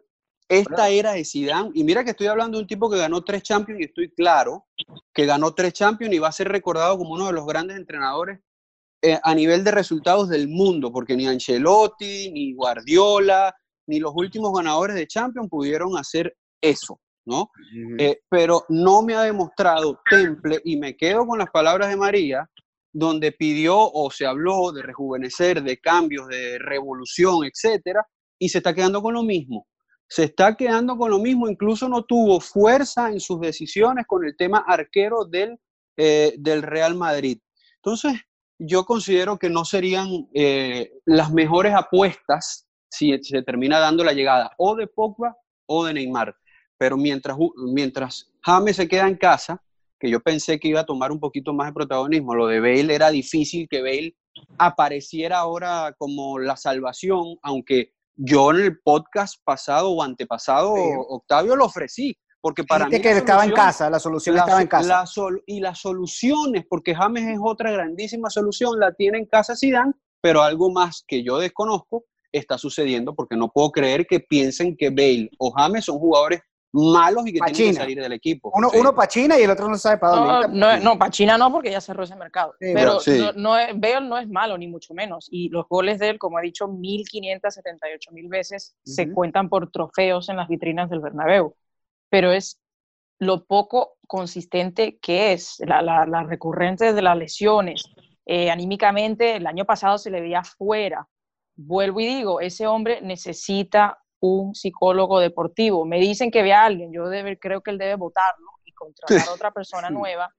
esta 0.50 0.90
era 0.90 1.14
de 1.14 1.24
Zidane, 1.24 1.72
y 1.74 1.84
mira 1.86 2.04
que 2.04 2.12
estoy 2.12 2.28
hablando 2.28 2.58
de 2.58 2.64
un 2.64 2.68
tipo 2.68 2.90
que 2.90 2.98
ganó 2.98 3.24
tres 3.24 3.44
Champions 3.44 3.80
y 3.80 3.86
estoy 3.86 4.12
claro 4.12 4.68
que 5.14 5.26
ganó 5.26 5.54
tres 5.54 5.74
Champions 5.74 6.14
y 6.14 6.20
va 6.20 6.28
a 6.28 6.34
ser 6.34 6.50
recordado 6.50 6.98
como 6.98 7.14
uno 7.14 7.28
de 7.28 7.34
los 7.34 7.46
grandes 7.46 7.78
entrenadores 7.78 8.40
eh, 9.02 9.20
a 9.24 9.34
nivel 9.34 9.64
de 9.64 9.72
resultados 9.72 10.30
del 10.30 10.48
mundo, 10.48 10.92
porque 10.92 11.16
ni 11.16 11.26
Ancelotti, 11.28 12.30
ni 12.32 12.54
Guardiola, 12.54 13.56
ni 13.88 14.00
los 14.00 14.14
últimos 14.16 14.54
ganadores 14.54 14.96
de 14.96 15.08
Champions 15.08 15.50
pudieron 15.50 15.98
hacer 15.98 16.36
eso, 16.62 17.00
¿no? 17.26 17.50
Eh, 17.98 18.20
pero 18.30 18.66
no 18.70 19.02
me 19.02 19.16
ha 19.16 19.24
demostrado 19.24 20.00
Temple, 20.10 20.62
y 20.64 20.78
me 20.78 20.96
quedo 20.96 21.26
con 21.26 21.40
las 21.40 21.50
palabras 21.50 21.90
de 21.90 21.98
María, 21.98 22.50
donde 22.94 23.32
pidió 23.32 23.78
o 23.78 24.12
se 24.12 24.26
habló 24.26 24.72
de 24.72 24.84
rejuvenecer, 24.84 25.64
de 25.64 25.78
cambios, 25.78 26.28
de 26.28 26.60
revolución, 26.60 27.46
etcétera, 27.46 28.06
y 28.38 28.50
se 28.50 28.58
está 28.58 28.74
quedando 28.74 29.02
con 29.02 29.14
lo 29.14 29.24
mismo. 29.24 29.68
Se 30.10 30.26
está 30.26 30.56
quedando 30.58 30.98
con 30.98 31.10
lo 31.10 31.20
mismo, 31.20 31.50
incluso 31.50 31.88
no 31.88 32.04
tuvo 32.04 32.42
fuerza 32.42 33.10
en 33.10 33.22
sus 33.22 33.40
decisiones 33.40 34.06
con 34.06 34.26
el 34.26 34.36
tema 34.36 34.66
arquero 34.68 35.24
del, 35.24 35.58
eh, 35.96 36.36
del 36.38 36.64
Real 36.64 36.96
Madrid. 36.96 37.40
Entonces, 37.78 38.20
yo 38.60 38.84
considero 38.84 39.40
que 39.40 39.50
no 39.50 39.64
serían 39.64 40.28
eh, 40.34 40.92
las 41.06 41.32
mejores 41.32 41.74
apuestas 41.74 42.68
si 42.92 43.18
se 43.24 43.42
termina 43.42 43.80
dando 43.80 44.04
la 44.04 44.14
llegada 44.14 44.52
o 44.58 44.76
de 44.76 44.86
Pogba 44.88 45.36
o 45.66 45.86
de 45.86 45.94
Neymar. 45.94 46.36
Pero 46.78 46.98
mientras, 46.98 47.38
mientras 47.74 48.32
James 48.42 48.76
se 48.76 48.88
queda 48.88 49.08
en 49.08 49.16
casa, 49.16 49.62
que 50.00 50.10
yo 50.10 50.20
pensé 50.20 50.60
que 50.60 50.68
iba 50.68 50.82
a 50.82 50.86
tomar 50.86 51.12
un 51.12 51.20
poquito 51.20 51.54
más 51.54 51.68
de 51.68 51.74
protagonismo, 51.74 52.36
lo 52.36 52.48
de 52.48 52.60
Bale 52.60 52.94
era 52.94 53.10
difícil 53.12 53.68
que 53.70 53.82
Bale 53.82 54.16
apareciera 54.58 55.40
ahora 55.40 55.94
como 55.98 56.40
la 56.40 56.58
salvación, 56.58 57.38
aunque 57.44 57.94
yo 58.16 58.52
en 58.52 58.58
el 58.62 58.80
podcast 58.82 59.36
pasado 59.44 59.92
o 59.92 60.04
antepasado, 60.04 60.76
Sí. 60.76 60.82
Octavio 61.10 61.56
lo 61.56 61.66
ofrecí, 61.66 62.18
porque 62.42 62.64
para 62.64 62.86
Dijiste 62.86 63.08
mí... 63.10 63.14
que 63.14 63.20
estaba 63.20 63.46
en 63.46 63.52
casa, 63.52 63.90
la 63.90 64.00
solución 64.00 64.36
la 64.36 64.42
estaba 64.42 64.62
en 64.62 64.68
casa. 64.68 64.88
la 65.02 65.06
sol- 65.06 65.44
y 65.46 65.60
las 65.60 65.80
soluciones, 65.80 66.66
porque 66.70 66.96
James 66.96 67.24
es 67.28 67.40
otra 67.42 67.72
grandísima 67.72 68.30
solución, 68.30 68.80
la 68.80 68.92
tiene 68.94 69.20
en 69.20 69.26
casa 69.26 69.56
Zidane, 69.56 69.94
pero 70.22 70.42
algo 70.42 70.72
más 70.72 71.04
que 71.08 71.24
yo 71.24 71.38
desconozco 71.38 72.06
está 72.32 72.58
sucediendo 72.58 73.14
porque 73.16 73.36
no 73.36 73.50
puedo 73.52 73.72
creer 73.72 74.06
que 74.08 74.20
piensen 74.20 74.76
que 74.78 74.90
Bale 74.90 75.30
o 75.38 75.52
James 75.52 75.86
son 75.86 76.00
jugadores 76.00 76.42
malos 76.74 77.24
y 77.28 77.34
que 77.34 77.40
tienen 77.40 77.54
que 77.54 77.64
Pachina. 77.64 77.82
salir 77.82 78.02
del 78.02 78.14
equipo. 78.14 78.50
Uno, 78.56 78.70
Sí. 78.70 78.78
uno 78.80 78.96
para 78.96 79.08
China 79.10 79.38
y 79.38 79.44
el 79.44 79.50
otro 79.50 79.68
no 79.68 79.76
sabe 79.78 79.98
para 79.98 80.16
dónde. 80.16 80.58
No, 80.58 80.78
no, 80.78 80.80
no, 80.82 80.98
para 80.98 81.12
China 81.12 81.38
no, 81.38 81.52
porque 81.52 81.70
ya 81.70 81.82
cerró 81.82 82.04
ese 82.04 82.16
mercado. 82.16 82.54
Sí, 82.62 82.72
pero 82.74 83.00
sí. 83.02 83.20
no, 83.36 83.50
Bale 83.52 84.02
no 84.08 84.18
es 84.18 84.30
malo, 84.30 84.58
ni 84.58 84.68
mucho 84.68 84.94
menos. 84.94 85.28
Y 85.30 85.50
los 85.50 85.68
goles 85.68 86.00
de 86.00 86.10
él, 86.12 86.18
como 86.20 86.40
he 86.40 86.44
dicho 86.44 86.68
1.578 86.70 88.12
mil 88.12 88.30
veces, 88.30 88.76
se 88.86 89.04
Ujú. 89.04 89.14
cuentan 89.14 89.50
por 89.50 89.70
trofeos 89.70 90.30
en 90.30 90.38
las 90.38 90.48
vitrinas 90.48 90.90
del 90.90 91.02
Bernabéu. 91.02 91.56
Pero 92.10 92.32
es 92.32 92.60
lo 93.20 93.46
poco 93.46 93.98
consistente 94.08 94.98
que 95.00 95.34
es, 95.34 95.58
la, 95.66 95.82
la, 95.82 96.06
la 96.06 96.24
recurrente 96.24 96.94
de 96.94 97.02
las 97.02 97.18
lesiones. 97.18 97.84
Eh, 98.26 98.50
anímicamente, 98.50 99.36
el 99.36 99.46
año 99.48 99.66
pasado 99.66 99.98
se 99.98 100.10
le 100.10 100.22
veía 100.22 100.44
fuera. 100.44 101.08
Vuelvo 101.64 102.00
y 102.00 102.06
digo, 102.08 102.42
ese 102.42 102.66
hombre 102.66 103.02
necesita 103.02 104.00
un 104.20 104.56
psicólogo 104.56 105.20
deportivo. 105.20 105.86
Me 105.86 106.00
dicen 106.00 106.32
que 106.32 106.42
vea 106.42 106.64
a 106.64 106.66
alguien, 106.66 106.92
yo 106.92 107.08
debe, 107.08 107.38
creo 107.38 107.62
que 107.62 107.72
él 107.72 107.78
debe 107.78 107.96
votarlo 107.96 108.48
y 108.66 108.72
contratar 108.74 109.28
a 109.28 109.34
otra 109.34 109.52
persona 109.54 109.90
nueva, 109.90 110.34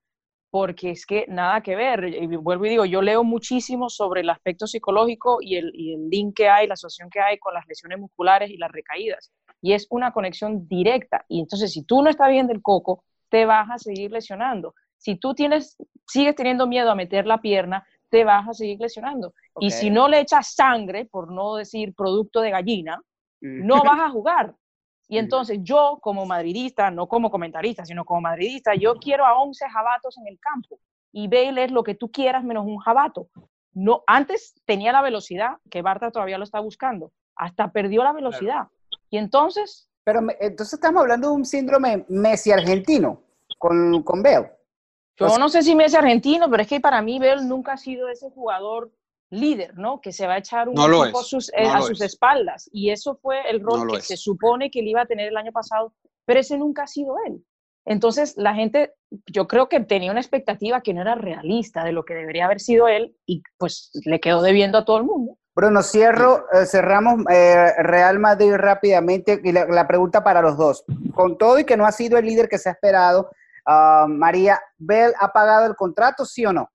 porque 0.50 0.90
es 0.90 1.06
que 1.06 1.24
nada 1.28 1.60
que 1.60 1.76
ver. 1.76 2.04
Y 2.04 2.26
vuelvo 2.36 2.66
y 2.66 2.70
digo, 2.70 2.84
yo 2.84 3.02
leo 3.02 3.22
muchísimo 3.24 3.88
sobre 3.88 4.22
el 4.22 4.30
aspecto 4.30 4.66
psicológico 4.66 5.38
y 5.40 5.56
el, 5.56 5.72
y 5.74 5.94
el 5.94 6.08
link 6.08 6.36
que 6.36 6.48
hay, 6.48 6.66
la 6.66 6.74
asociación 6.74 7.08
que 7.08 7.20
hay 7.20 7.38
con 7.38 7.54
las 7.54 7.66
lesiones 7.66 7.98
musculares 7.98 8.50
y 8.50 8.56
las 8.56 8.70
recaídas. 8.70 9.32
Y 9.60 9.74
es 9.74 9.86
una 9.90 10.12
conexión 10.12 10.66
directa. 10.66 11.24
Y 11.28 11.40
entonces, 11.40 11.72
si 11.72 11.84
tú 11.84 12.02
no 12.02 12.10
estás 12.10 12.30
bien 12.30 12.48
del 12.48 12.62
coco, 12.62 13.04
te 13.28 13.46
vas 13.46 13.70
a 13.70 13.78
seguir 13.78 14.10
lesionando. 14.10 14.74
Si 14.98 15.16
tú 15.16 15.34
tienes, 15.34 15.76
sigues 16.06 16.34
teniendo 16.34 16.66
miedo 16.66 16.90
a 16.90 16.94
meter 16.94 17.26
la 17.26 17.40
pierna, 17.40 17.86
te 18.08 18.24
vas 18.24 18.46
a 18.48 18.52
seguir 18.52 18.78
lesionando. 18.78 19.34
Y 19.60 19.70
si 19.70 19.90
no 19.90 20.08
le 20.08 20.20
echas 20.20 20.54
sangre, 20.54 21.04
por 21.04 21.30
no 21.30 21.56
decir 21.56 21.94
producto 21.94 22.40
de 22.40 22.50
gallina, 22.50 23.00
mm. 23.40 23.66
no 23.66 23.82
vas 23.82 24.00
a 24.00 24.10
jugar. 24.10 24.54
Y 25.08 25.18
entonces 25.18 25.58
yo 25.62 25.98
como 26.00 26.24
madridista, 26.24 26.90
no 26.90 27.06
como 27.06 27.30
comentarista, 27.30 27.84
sino 27.84 28.04
como 28.04 28.22
madridista, 28.22 28.74
yo 28.74 28.94
quiero 28.94 29.26
a 29.26 29.38
11 29.38 29.68
jabatos 29.68 30.16
en 30.16 30.26
el 30.26 30.38
campo. 30.38 30.78
Y 31.12 31.28
Bale 31.28 31.64
es 31.64 31.70
lo 31.70 31.82
que 31.82 31.94
tú 31.94 32.10
quieras 32.10 32.42
menos 32.44 32.64
un 32.64 32.78
jabato. 32.78 33.28
No, 33.74 34.04
antes 34.06 34.54
tenía 34.64 34.92
la 34.92 35.02
velocidad, 35.02 35.58
que 35.70 35.82
Bartra 35.82 36.10
todavía 36.10 36.38
lo 36.38 36.44
está 36.44 36.60
buscando. 36.60 37.12
Hasta 37.36 37.72
perdió 37.72 38.02
la 38.04 38.12
velocidad. 38.12 38.68
Y 39.10 39.18
entonces... 39.18 39.90
Pero 40.04 40.20
entonces 40.40 40.72
estamos 40.72 41.02
hablando 41.02 41.28
de 41.28 41.34
un 41.34 41.44
síndrome 41.44 42.06
Messi 42.08 42.50
argentino 42.50 43.22
con, 43.58 44.02
con 44.02 44.22
Bale. 44.22 44.50
Yo 45.16 45.38
no 45.38 45.50
sé 45.50 45.62
si 45.62 45.74
Messi 45.74 45.96
argentino, 45.96 46.50
pero 46.50 46.62
es 46.62 46.68
que 46.68 46.80
para 46.80 47.02
mí 47.02 47.18
Bale 47.18 47.44
nunca 47.44 47.74
ha 47.74 47.76
sido 47.76 48.08
ese 48.08 48.30
jugador 48.30 48.90
líder, 49.32 49.76
¿no? 49.78 50.00
Que 50.00 50.12
se 50.12 50.26
va 50.26 50.34
a 50.34 50.38
echar 50.38 50.68
un 50.68 50.78
equipo 50.78 51.20
a 51.20 51.24
sus, 51.24 51.48
eh, 51.50 51.66
espaldas. 52.00 52.68
Y 52.72 52.90
eso 52.90 53.16
fue 53.16 53.50
el 53.50 53.60
rol 53.60 53.90
que 53.90 54.00
se 54.00 54.16
supone 54.16 54.70
que 54.70 54.80
él 54.80 54.88
iba 54.88 55.02
a 55.02 55.06
tener 55.06 55.28
el 55.28 55.36
año 55.36 55.52
pasado, 55.52 55.94
pero 56.24 56.40
ese 56.40 56.58
nunca 56.58 56.84
ha 56.84 56.86
sido 56.86 57.16
él. 57.26 57.42
Entonces, 57.84 58.34
la 58.36 58.54
gente, 58.54 58.92
yo 59.26 59.48
creo 59.48 59.68
que 59.68 59.80
tenía 59.80 60.12
una 60.12 60.20
expectativa 60.20 60.82
que 60.82 60.94
no 60.94 61.00
era 61.00 61.16
realista 61.16 61.82
de 61.82 61.92
lo 61.92 62.04
que 62.04 62.14
debería 62.14 62.44
haber 62.44 62.60
sido 62.60 62.86
él 62.86 63.16
y 63.26 63.42
pues 63.58 63.90
le 64.04 64.20
quedó 64.20 64.40
debiendo 64.42 64.78
a 64.78 64.84
todo 64.84 64.98
el 64.98 65.04
mundo. 65.04 65.36
Bruno, 65.54 65.82
cierro, 65.82 66.46
eh, 66.52 66.64
cerramos 66.64 67.24
eh, 67.30 67.72
Real 67.82 68.18
Madrid 68.18 68.54
rápidamente 68.54 69.40
y 69.42 69.52
la, 69.52 69.86
pregunta 69.86 70.22
para 70.22 70.40
los 70.40 70.56
dos. 70.56 70.84
Con 71.14 71.36
todo 71.36 71.58
y 71.58 71.64
que 71.64 71.76
no 71.76 71.84
ha 71.84 71.92
sido 71.92 72.18
el 72.18 72.26
líder 72.26 72.48
que 72.48 72.58
se 72.58 72.68
ha 72.68 72.72
esperado, 72.72 73.30
ah, 73.66 74.06
María, 74.08 74.60
¿Bell 74.78 75.12
ha 75.18 75.32
pagado 75.32 75.66
el 75.66 75.74
contrato, 75.74 76.24
sí 76.24 76.46
o 76.46 76.52
no? 76.52 76.70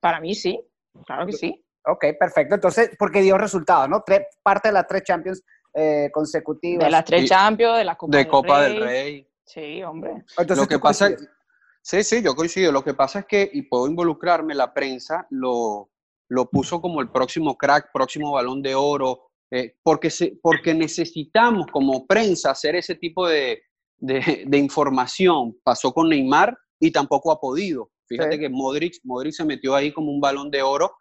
Para 0.00 0.18
mí 0.18 0.34
sí, 0.34 0.58
claro 1.06 1.26
que 1.26 1.32
sí. 1.32 1.61
Ok, 1.84 2.04
perfecto. 2.18 2.54
Entonces, 2.54 2.90
porque 2.98 3.20
dio 3.20 3.36
resultados, 3.36 3.88
¿no? 3.88 4.02
Tres, 4.04 4.22
parte 4.42 4.68
de 4.68 4.74
las 4.74 4.86
tres 4.86 5.02
Champions 5.02 5.42
eh, 5.74 6.10
consecutivas. 6.12 6.84
De 6.84 6.90
las 6.90 7.04
tres 7.04 7.28
Champions, 7.28 7.78
de 7.78 7.84
la 7.84 7.96
Copa, 7.96 8.16
de 8.16 8.28
Copa 8.28 8.62
del 8.62 8.80
Rey. 8.80 9.28
Sí, 9.44 9.82
hombre. 9.82 10.24
Entonces, 10.38 10.58
lo 10.58 10.68
que 10.68 10.78
pasa 10.78 11.10
sí, 11.82 12.04
sí, 12.04 12.22
yo 12.22 12.34
coincido. 12.34 12.70
Lo 12.72 12.84
que 12.84 12.94
pasa 12.94 13.20
es 13.20 13.26
que, 13.26 13.50
y 13.52 13.62
puedo 13.62 13.88
involucrarme, 13.88 14.54
la 14.54 14.72
prensa 14.72 15.26
lo, 15.30 15.90
lo 16.28 16.48
puso 16.48 16.80
como 16.80 17.00
el 17.00 17.10
próximo 17.10 17.56
crack, 17.56 17.90
próximo 17.92 18.32
balón 18.32 18.62
de 18.62 18.74
oro, 18.74 19.30
eh, 19.50 19.74
porque, 19.82 20.08
se, 20.08 20.38
porque 20.40 20.72
necesitamos 20.74 21.66
como 21.72 22.06
prensa 22.06 22.52
hacer 22.52 22.76
ese 22.76 22.94
tipo 22.94 23.28
de, 23.28 23.62
de, 23.98 24.58
información. 24.58 25.58
Pasó 25.62 25.92
con 25.92 26.08
Neymar 26.08 26.56
y 26.80 26.90
tampoco 26.90 27.32
ha 27.32 27.40
podido. 27.40 27.90
Fíjate 28.06 28.38
que 28.38 28.48
Modric, 28.48 28.94
Modric 29.04 29.32
se 29.32 29.44
metió 29.44 29.74
ahí 29.74 29.92
como 29.92 30.10
un 30.10 30.20
balón 30.20 30.50
de 30.50 30.62
oro 30.62 30.92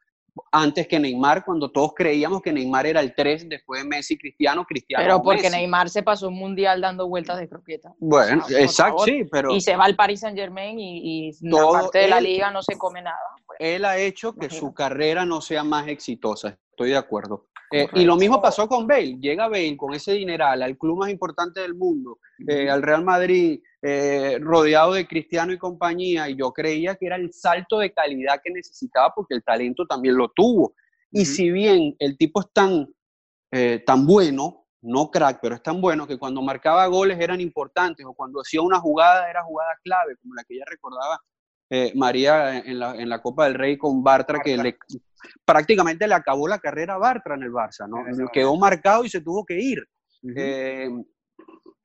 antes 0.52 0.88
que 0.88 1.00
Neymar, 1.00 1.44
cuando 1.46 1.72
todos 1.72 1.94
creíamos 1.96 2.42
que 2.42 2.52
Neymar 2.52 2.86
era 2.86 3.00
el 3.00 3.14
3 3.16 3.50
después 3.50 3.84
de 3.84 3.88
Messi, 3.88 4.18
Cristiano, 4.18 4.66
Cristiano. 4.66 5.04
Pero 5.04 5.22
porque 5.22 5.50
Neymar 5.50 5.90
se 5.90 6.04
pasó 6.04 6.30
un 6.30 6.36
mundial 6.36 6.82
dando 6.82 7.08
vueltas 7.08 7.40
de 7.40 7.50
croqueta. 7.50 7.94
Bueno, 8.00 8.44
exacto, 8.50 9.04
sí, 9.04 9.26
pero. 9.32 9.52
Y 9.52 9.62
se 9.62 9.76
va 9.76 9.86
al 9.86 9.96
Paris 9.96 10.22
Saint 10.22 10.38
Germain 10.38 10.80
y, 10.80 11.30
y 11.30 11.50
parte 11.52 12.00
de 12.00 12.08
la 12.08 12.22
liga 12.22 12.52
no 12.52 12.62
se 12.62 12.78
come 12.78 13.02
nada. 13.02 13.18
Él 13.60 13.86
ha 13.86 13.98
hecho 13.98 14.34
que 14.34 14.50
su 14.50 14.74
carrera 14.74 15.26
no 15.26 15.42
sea 15.42 15.64
más 15.64 15.88
exitosa, 15.88 16.58
estoy 16.82 16.92
de 16.92 16.98
acuerdo. 16.98 17.48
Eh, 17.72 17.88
y 17.94 18.04
lo 18.04 18.18
mismo 18.18 18.42
pasó 18.42 18.68
con 18.68 18.86
Bale. 18.86 19.18
Llega 19.20 19.48
Bale 19.48 19.78
con 19.78 19.94
ese 19.94 20.14
dineral 20.14 20.62
al 20.62 20.78
club 20.78 21.00
más 21.00 21.10
importante 21.10 21.62
del 21.62 21.74
mundo, 21.74 22.20
eh, 22.48 22.70
al 22.70 22.82
Real 22.82 23.04
Madrid, 23.04 23.62
eh, 23.82 24.38
rodeado 24.42 24.94
de 24.94 25.08
Cristiano 25.08 25.54
y 25.54 25.58
compañía, 25.58 26.30
y 26.30 26.36
yo 26.36 26.52
creía 26.52 26.96
que 26.96 27.06
era 27.06 27.16
el 27.16 27.32
salto 27.32 27.80
de 27.80 27.94
calidad 27.94 28.42
que 28.44 28.52
necesitaba 28.52 29.14
porque 29.16 29.36
el 29.36 29.44
talento 29.44 29.86
también 29.86 30.18
lo 30.18 30.30
tuvo. 30.30 30.74
Y 31.12 31.26
si 31.26 31.50
bien 31.52 31.96
el 32.00 32.18
tipo 32.18 32.42
es 32.42 32.48
tan, 32.54 32.88
tan 33.86 34.08
bueno, 34.08 34.66
no 34.82 35.12
crack, 35.12 35.40
pero 35.42 35.56
es 35.56 35.64
tan 35.64 35.82
bueno 35.82 36.08
que 36.08 36.18
cuando 36.18 36.42
marcaba 36.42 36.88
goles 36.88 37.20
eran 37.20 37.42
importantes 37.42 38.06
o 38.06 38.14
cuando 38.14 38.40
hacía 38.40 38.62
una 38.62 38.80
jugada 38.80 39.30
era 39.30 39.44
jugada 39.44 39.72
clave, 39.84 40.16
como 40.22 40.36
la 40.36 40.44
que 40.44 40.56
ella 40.56 40.64
recordaba 40.68 41.20
María 41.96 42.60
en 42.60 42.80
la, 42.80 42.96
en 42.96 43.08
la, 43.08 43.22
Copa 43.22 43.46
del 43.46 43.54
Rey 43.54 43.78
con 43.78 44.04
Bartra, 44.04 44.40
que 44.40 44.58
le, 44.58 44.78
prácticamente 45.46 46.08
le 46.08 46.16
acabó 46.16 46.48
la 46.48 46.60
carrera 46.60 46.96
a 46.96 46.98
Bartra 46.98 47.36
en 47.36 47.44
el 47.44 47.52
Barça, 47.52 47.88
¿no? 47.88 48.04
Quedó 48.32 48.58
marcado 48.58 49.06
y 49.06 49.10
se 49.10 49.22
tuvo 49.22 49.46
que 49.46 49.60
ir. 49.60 49.80
Eh, 50.36 50.90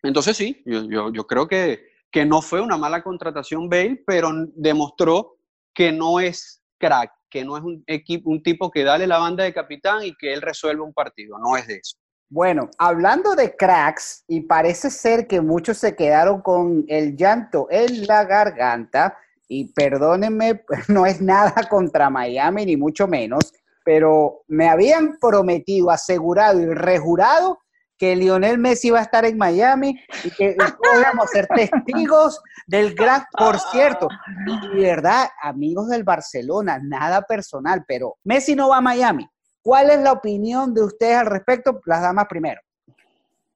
entonces 0.02 0.36
sí, 0.36 0.62
yo, 0.66 1.12
yo, 1.12 1.26
creo 1.26 1.46
que, 1.46 1.86
que 2.10 2.24
no 2.24 2.42
fue 2.42 2.60
una 2.60 2.76
mala 2.76 3.02
contratación 3.02 3.68
Bale, 3.68 4.02
pero 4.06 4.30
demostró 4.54 5.38
que 5.72 5.92
no 5.92 6.20
es 6.20 6.62
crack, 6.78 7.12
que 7.30 7.44
no 7.44 7.56
es 7.56 7.62
un, 7.62 7.82
equipo, 7.86 8.30
un 8.30 8.42
tipo 8.42 8.70
que 8.70 8.84
dale 8.84 9.06
la 9.06 9.18
banda 9.18 9.44
de 9.44 9.54
capitán 9.54 10.04
y 10.04 10.14
que 10.16 10.32
él 10.32 10.42
resuelve 10.42 10.82
un 10.82 10.92
partido, 10.92 11.38
no 11.38 11.56
es 11.56 11.66
de 11.66 11.76
eso. 11.76 11.96
Bueno, 12.28 12.68
hablando 12.78 13.36
de 13.36 13.54
cracks, 13.54 14.24
y 14.26 14.40
parece 14.40 14.90
ser 14.90 15.28
que 15.28 15.40
muchos 15.40 15.78
se 15.78 15.94
quedaron 15.94 16.42
con 16.42 16.84
el 16.88 17.16
llanto 17.16 17.68
en 17.70 18.04
la 18.06 18.24
garganta, 18.24 19.16
y 19.48 19.72
perdónenme, 19.72 20.64
no 20.88 21.06
es 21.06 21.20
nada 21.20 21.54
contra 21.70 22.10
Miami, 22.10 22.66
ni 22.66 22.76
mucho 22.76 23.06
menos, 23.06 23.52
pero 23.84 24.42
me 24.48 24.68
habían 24.68 25.18
prometido, 25.20 25.90
asegurado 25.90 26.60
y 26.60 26.66
rejurado 26.66 27.60
que 27.98 28.14
Lionel 28.14 28.58
Messi 28.58 28.88
iba 28.88 28.98
a 28.98 29.02
estar 29.02 29.24
en 29.24 29.38
Miami 29.38 29.98
y 30.24 30.30
que 30.30 30.56
podíamos 30.82 31.30
ser 31.30 31.46
testigos 31.46 32.40
del 32.66 32.94
gran, 32.94 33.24
por 33.36 33.58
cierto, 33.58 34.08
y 34.46 34.80
verdad, 34.80 35.28
amigos 35.42 35.88
del 35.88 36.04
Barcelona, 36.04 36.78
nada 36.82 37.22
personal, 37.22 37.84
pero 37.86 38.16
Messi 38.24 38.54
no 38.54 38.68
va 38.68 38.78
a 38.78 38.82
Miami. 38.82 39.26
¿Cuál 39.62 39.90
es 39.90 40.00
la 40.00 40.12
opinión 40.12 40.74
de 40.74 40.84
ustedes 40.84 41.16
al 41.16 41.26
respecto? 41.26 41.80
Las 41.86 42.02
damas 42.02 42.26
primero. 42.28 42.60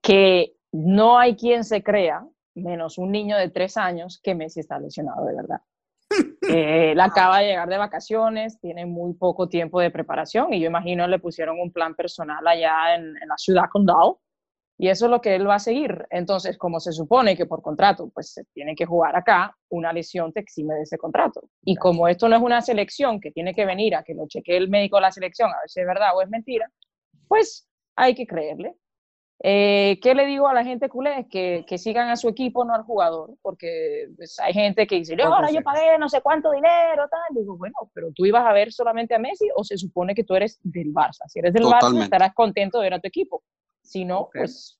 Que 0.00 0.54
no 0.72 1.18
hay 1.18 1.36
quien 1.36 1.64
se 1.64 1.82
crea, 1.82 2.26
menos 2.54 2.98
un 2.98 3.12
niño 3.12 3.36
de 3.36 3.48
tres 3.48 3.76
años, 3.76 4.20
que 4.22 4.34
Messi 4.34 4.60
está 4.60 4.78
lesionado 4.78 5.24
de 5.26 5.36
verdad. 5.36 5.60
Eh, 6.48 6.92
él 6.92 7.00
acaba 7.00 7.38
de 7.38 7.48
llegar 7.48 7.68
de 7.68 7.78
vacaciones, 7.78 8.58
tiene 8.60 8.84
muy 8.86 9.14
poco 9.14 9.48
tiempo 9.48 9.80
de 9.80 9.90
preparación 9.90 10.52
y 10.52 10.60
yo 10.60 10.66
imagino 10.66 11.06
le 11.06 11.18
pusieron 11.18 11.60
un 11.60 11.72
plan 11.72 11.94
personal 11.94 12.44
allá 12.46 12.96
en, 12.96 13.14
la 13.14 13.36
ciudad 13.36 13.64
condado 13.70 14.20
y 14.76 14.88
eso 14.88 15.04
es 15.04 15.10
lo 15.10 15.20
que 15.20 15.36
él 15.36 15.48
va 15.48 15.56
a 15.56 15.60
seguir. 15.60 16.06
Entonces, 16.10 16.56
como 16.58 16.80
se 16.80 16.92
supone 16.92 17.36
que 17.36 17.46
por 17.46 17.62
contrato, 17.62 18.10
pues 18.12 18.32
se 18.32 18.44
tiene 18.52 18.74
que 18.74 18.86
jugar 18.86 19.14
acá, 19.14 19.56
una 19.68 19.92
lesión 19.92 20.32
te 20.32 20.40
exime 20.40 20.74
de 20.74 20.82
ese 20.82 20.98
contrato. 20.98 21.42
Y 21.62 21.76
como 21.76 22.08
esto 22.08 22.28
no 22.28 22.36
es 22.36 22.42
una 22.42 22.62
selección 22.62 23.20
que 23.20 23.30
tiene 23.30 23.54
que 23.54 23.66
venir 23.66 23.94
a 23.94 24.02
que 24.02 24.14
lo 24.14 24.26
chequee 24.26 24.56
el 24.56 24.70
médico 24.70 24.96
de 24.96 25.02
la 25.02 25.12
selección 25.12 25.50
a 25.50 25.60
ver 25.60 25.68
si 25.68 25.80
es 25.80 25.86
verdad 25.86 26.16
o 26.16 26.22
es 26.22 26.30
mentira, 26.30 26.68
pues 27.28 27.68
hay 27.94 28.14
que 28.14 28.26
creerle. 28.26 28.74
Eh, 29.42 29.98
¿Qué 30.02 30.14
le 30.14 30.26
digo 30.26 30.48
a 30.48 30.54
la 30.54 30.64
gente 30.64 30.90
culé? 30.90 31.26
Que, 31.30 31.64
que 31.66 31.78
sigan 31.78 32.10
a 32.10 32.16
su 32.16 32.28
equipo, 32.28 32.62
no 32.64 32.74
al 32.74 32.82
jugador, 32.82 33.30
porque 33.40 34.08
pues, 34.14 34.38
hay 34.38 34.52
gente 34.52 34.86
que 34.86 34.96
dice, 34.96 35.16
ahora 35.22 35.50
yo 35.50 35.62
pagué 35.62 35.98
no 35.98 36.10
sé 36.10 36.20
cuánto 36.20 36.50
dinero, 36.50 37.08
tal. 37.10 37.20
Digo, 37.30 37.56
bueno, 37.56 37.74
pero 37.94 38.12
tú 38.14 38.26
ibas 38.26 38.44
a 38.44 38.52
ver 38.52 38.70
solamente 38.70 39.14
a 39.14 39.18
Messi 39.18 39.48
o 39.56 39.64
se 39.64 39.78
supone 39.78 40.14
que 40.14 40.24
tú 40.24 40.34
eres 40.34 40.60
del 40.62 40.92
Barça. 40.92 41.26
Si 41.28 41.38
eres 41.38 41.54
del 41.54 41.64
Barça, 41.64 42.02
estarás 42.02 42.34
contento 42.34 42.78
de 42.78 42.84
ver 42.84 42.94
a 42.94 43.00
tu 43.00 43.08
equipo. 43.08 43.42
Si 43.82 44.04
no, 44.04 44.28
pues, 44.30 44.78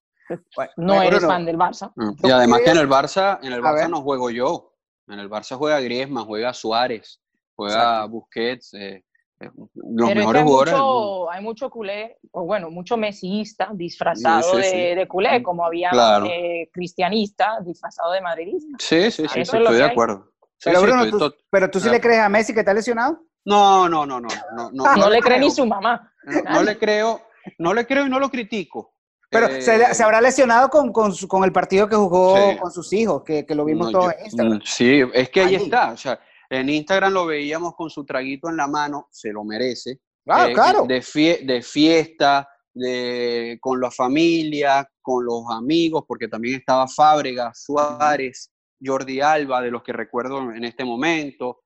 pues 0.54 0.68
no 0.76 1.00
eres 1.02 1.24
fan 1.24 1.46
del 1.46 1.56
Barça. 1.56 1.90
Mm, 1.96 2.26
y 2.26 2.30
además 2.30 2.60
que 2.62 2.70
en 2.70 2.78
el 2.78 2.88
Barça, 2.88 3.38
en 3.42 3.54
el 3.54 3.62
Barça 3.62 3.88
no 3.88 4.02
juego 4.02 4.30
yo. 4.30 4.74
En 5.08 5.18
el 5.18 5.30
Barça 5.30 5.56
juega 5.56 5.80
Griezmann, 5.80 6.26
juega 6.26 6.52
Suárez, 6.52 7.20
juega 7.56 8.04
Busquets. 8.04 8.74
Eh, 8.74 9.04
los 9.40 10.14
mejores 10.14 10.42
hay 10.42 10.48
Mucho, 10.48 11.30
hay 11.30 11.42
mucho 11.42 11.70
culé, 11.70 12.18
o 12.32 12.44
bueno, 12.44 12.70
mucho 12.70 12.96
mesista 12.96 13.70
disfrazado 13.72 14.56
de, 14.58 15.06
culé, 15.08 15.42
como 15.42 15.64
había 15.64 15.90
eh, 16.26 16.68
cristianista 16.72 17.58
disfrazado 17.64 18.12
de 18.12 18.20
madridista. 18.20 18.76
Sí, 18.78 19.10
sí, 19.10 19.26
sí, 19.28 19.40
estoy 19.40 19.76
de 19.76 19.84
acuerdo. 19.84 20.30
pero, 20.62 20.82
Bruno, 20.82 21.08
tú, 21.10 21.34
¿pero 21.50 21.70
tú 21.70 21.80
sí 21.80 21.88
le 21.88 22.00
crees 22.00 22.20
a 22.20 22.28
Messi 22.28 22.52
que 22.52 22.60
está 22.60 22.74
lesionado? 22.74 23.22
No, 23.44 23.88
no, 23.88 24.04
no, 24.04 24.20
no. 24.20 24.28
No, 24.54 24.70
no, 24.72 24.96
no, 24.96 25.10
le 25.10 25.20
cree 25.20 25.38
ni 25.38 25.50
su 25.50 25.64
mamá. 25.64 26.12
No, 26.50 26.62
le 26.62 26.76
creo, 26.76 27.22
no 27.58 27.72
le 27.72 27.86
creo 27.86 28.06
y 28.06 28.10
no 28.10 28.20
lo 28.20 28.30
critico. 28.30 28.94
Pero 29.30 29.46
se, 29.60 29.76
eh, 29.76 29.94
se, 29.94 30.02
habrá 30.02 30.20
lesionado 30.20 30.68
con, 30.68 30.92
con, 30.92 31.14
con, 31.28 31.44
el 31.44 31.52
partido 31.52 31.88
que 31.88 31.94
jugó 31.94 32.36
con 32.60 32.72
sus 32.72 32.92
hijos, 32.92 33.22
que, 33.22 33.46
que 33.46 33.54
lo 33.54 33.64
vimos 33.64 33.92
todos 33.92 34.12
en 34.18 34.24
Instagram. 34.24 34.60
Sí, 34.64 35.02
es 35.14 35.30
que 35.30 35.40
ahí, 35.40 35.54
ahí 35.54 35.54
está. 35.54 35.92
O 35.92 35.96
sea, 35.96 36.18
en 36.50 36.68
Instagram 36.68 37.12
lo 37.12 37.26
veíamos 37.26 37.74
con 37.76 37.88
su 37.88 38.04
traguito 38.04 38.48
en 38.48 38.56
la 38.56 38.66
mano, 38.66 39.06
se 39.10 39.32
lo 39.32 39.44
merece. 39.44 40.00
Claro, 40.24 40.50
eh, 40.50 40.54
claro. 40.54 40.84
De, 40.86 41.02
de 41.44 41.62
fiesta, 41.62 42.48
de, 42.74 43.56
con 43.60 43.80
la 43.80 43.90
familia, 43.90 44.88
con 45.00 45.24
los 45.24 45.44
amigos, 45.50 46.04
porque 46.06 46.28
también 46.28 46.56
estaba 46.56 46.88
Fábrega, 46.88 47.52
Suárez, 47.54 48.50
Jordi 48.84 49.20
Alba, 49.20 49.62
de 49.62 49.70
los 49.70 49.82
que 49.82 49.92
recuerdo 49.92 50.50
en 50.52 50.64
este 50.64 50.84
momento. 50.84 51.60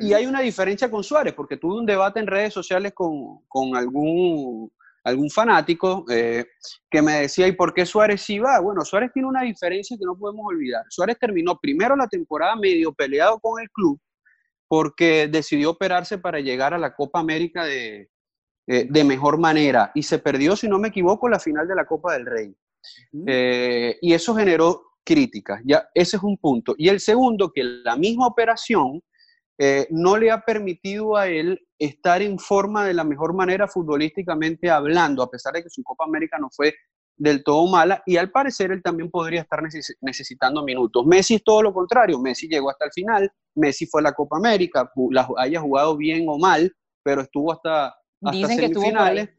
Y 0.00 0.12
hay 0.12 0.26
una 0.26 0.40
diferencia 0.40 0.90
con 0.90 1.02
Suárez, 1.02 1.32
porque 1.32 1.56
tuve 1.56 1.78
un 1.78 1.86
debate 1.86 2.20
en 2.20 2.26
redes 2.26 2.52
sociales 2.52 2.92
con, 2.94 3.44
con 3.48 3.74
algún 3.76 4.70
algún 5.04 5.30
fanático 5.30 6.06
eh, 6.10 6.46
que 6.90 7.02
me 7.02 7.20
decía, 7.20 7.46
¿y 7.46 7.52
por 7.52 7.74
qué 7.74 7.84
Suárez 7.84 8.22
sí 8.22 8.38
va? 8.38 8.58
Bueno, 8.60 8.86
Suárez 8.86 9.10
tiene 9.12 9.28
una 9.28 9.42
diferencia 9.42 9.98
que 9.98 10.04
no 10.04 10.16
podemos 10.16 10.46
olvidar. 10.46 10.82
Suárez 10.88 11.18
terminó 11.18 11.58
primero 11.58 11.94
la 11.94 12.08
temporada 12.08 12.56
medio 12.56 12.90
peleado 12.92 13.38
con 13.38 13.60
el 13.60 13.70
club 13.70 14.00
porque 14.68 15.28
decidió 15.28 15.70
operarse 15.70 16.18
para 16.18 16.40
llegar 16.40 16.74
a 16.74 16.78
la 16.78 16.94
Copa 16.94 17.20
América 17.20 17.64
de, 17.64 18.10
eh, 18.66 18.86
de 18.88 19.04
mejor 19.04 19.38
manera 19.38 19.92
y 19.94 20.02
se 20.02 20.18
perdió, 20.18 20.56
si 20.56 20.68
no 20.68 20.78
me 20.78 20.88
equivoco, 20.88 21.28
la 21.28 21.38
final 21.38 21.68
de 21.68 21.74
la 21.74 21.84
Copa 21.84 22.14
del 22.14 22.24
Rey. 22.26 22.56
Eh, 23.26 23.98
y 24.00 24.12
eso 24.12 24.34
generó 24.34 24.82
críticas, 25.04 25.60
ya 25.64 25.88
ese 25.94 26.16
es 26.16 26.22
un 26.22 26.38
punto. 26.38 26.74
Y 26.78 26.88
el 26.88 27.00
segundo, 27.00 27.52
que 27.52 27.62
la 27.62 27.96
misma 27.96 28.26
operación 28.26 29.02
eh, 29.58 29.86
no 29.90 30.16
le 30.16 30.30
ha 30.30 30.40
permitido 30.40 31.16
a 31.16 31.28
él 31.28 31.60
estar 31.78 32.22
en 32.22 32.38
forma 32.38 32.86
de 32.86 32.94
la 32.94 33.04
mejor 33.04 33.34
manera 33.34 33.68
futbolísticamente 33.68 34.70
hablando, 34.70 35.22
a 35.22 35.30
pesar 35.30 35.52
de 35.52 35.62
que 35.62 35.70
su 35.70 35.82
Copa 35.82 36.04
América 36.04 36.38
no 36.38 36.48
fue 36.50 36.74
del 37.16 37.44
todo 37.44 37.66
mala 37.66 38.02
y 38.06 38.16
al 38.16 38.30
parecer 38.30 38.72
él 38.72 38.82
también 38.82 39.10
podría 39.10 39.42
estar 39.42 39.62
necesitando 40.00 40.62
minutos. 40.64 41.06
Messi 41.06 41.36
es 41.36 41.44
todo 41.44 41.62
lo 41.62 41.72
contrario, 41.72 42.18
Messi 42.18 42.48
llegó 42.48 42.70
hasta 42.70 42.86
el 42.86 42.92
final, 42.92 43.32
Messi 43.54 43.86
fue 43.86 44.00
a 44.00 44.04
la 44.04 44.12
Copa 44.12 44.36
América, 44.36 44.90
la, 45.10 45.28
haya 45.38 45.60
jugado 45.60 45.96
bien 45.96 46.26
o 46.28 46.38
mal, 46.38 46.74
pero 47.02 47.22
estuvo 47.22 47.52
hasta, 47.52 47.94
hasta 48.22 48.48
semifinales. 48.48 49.30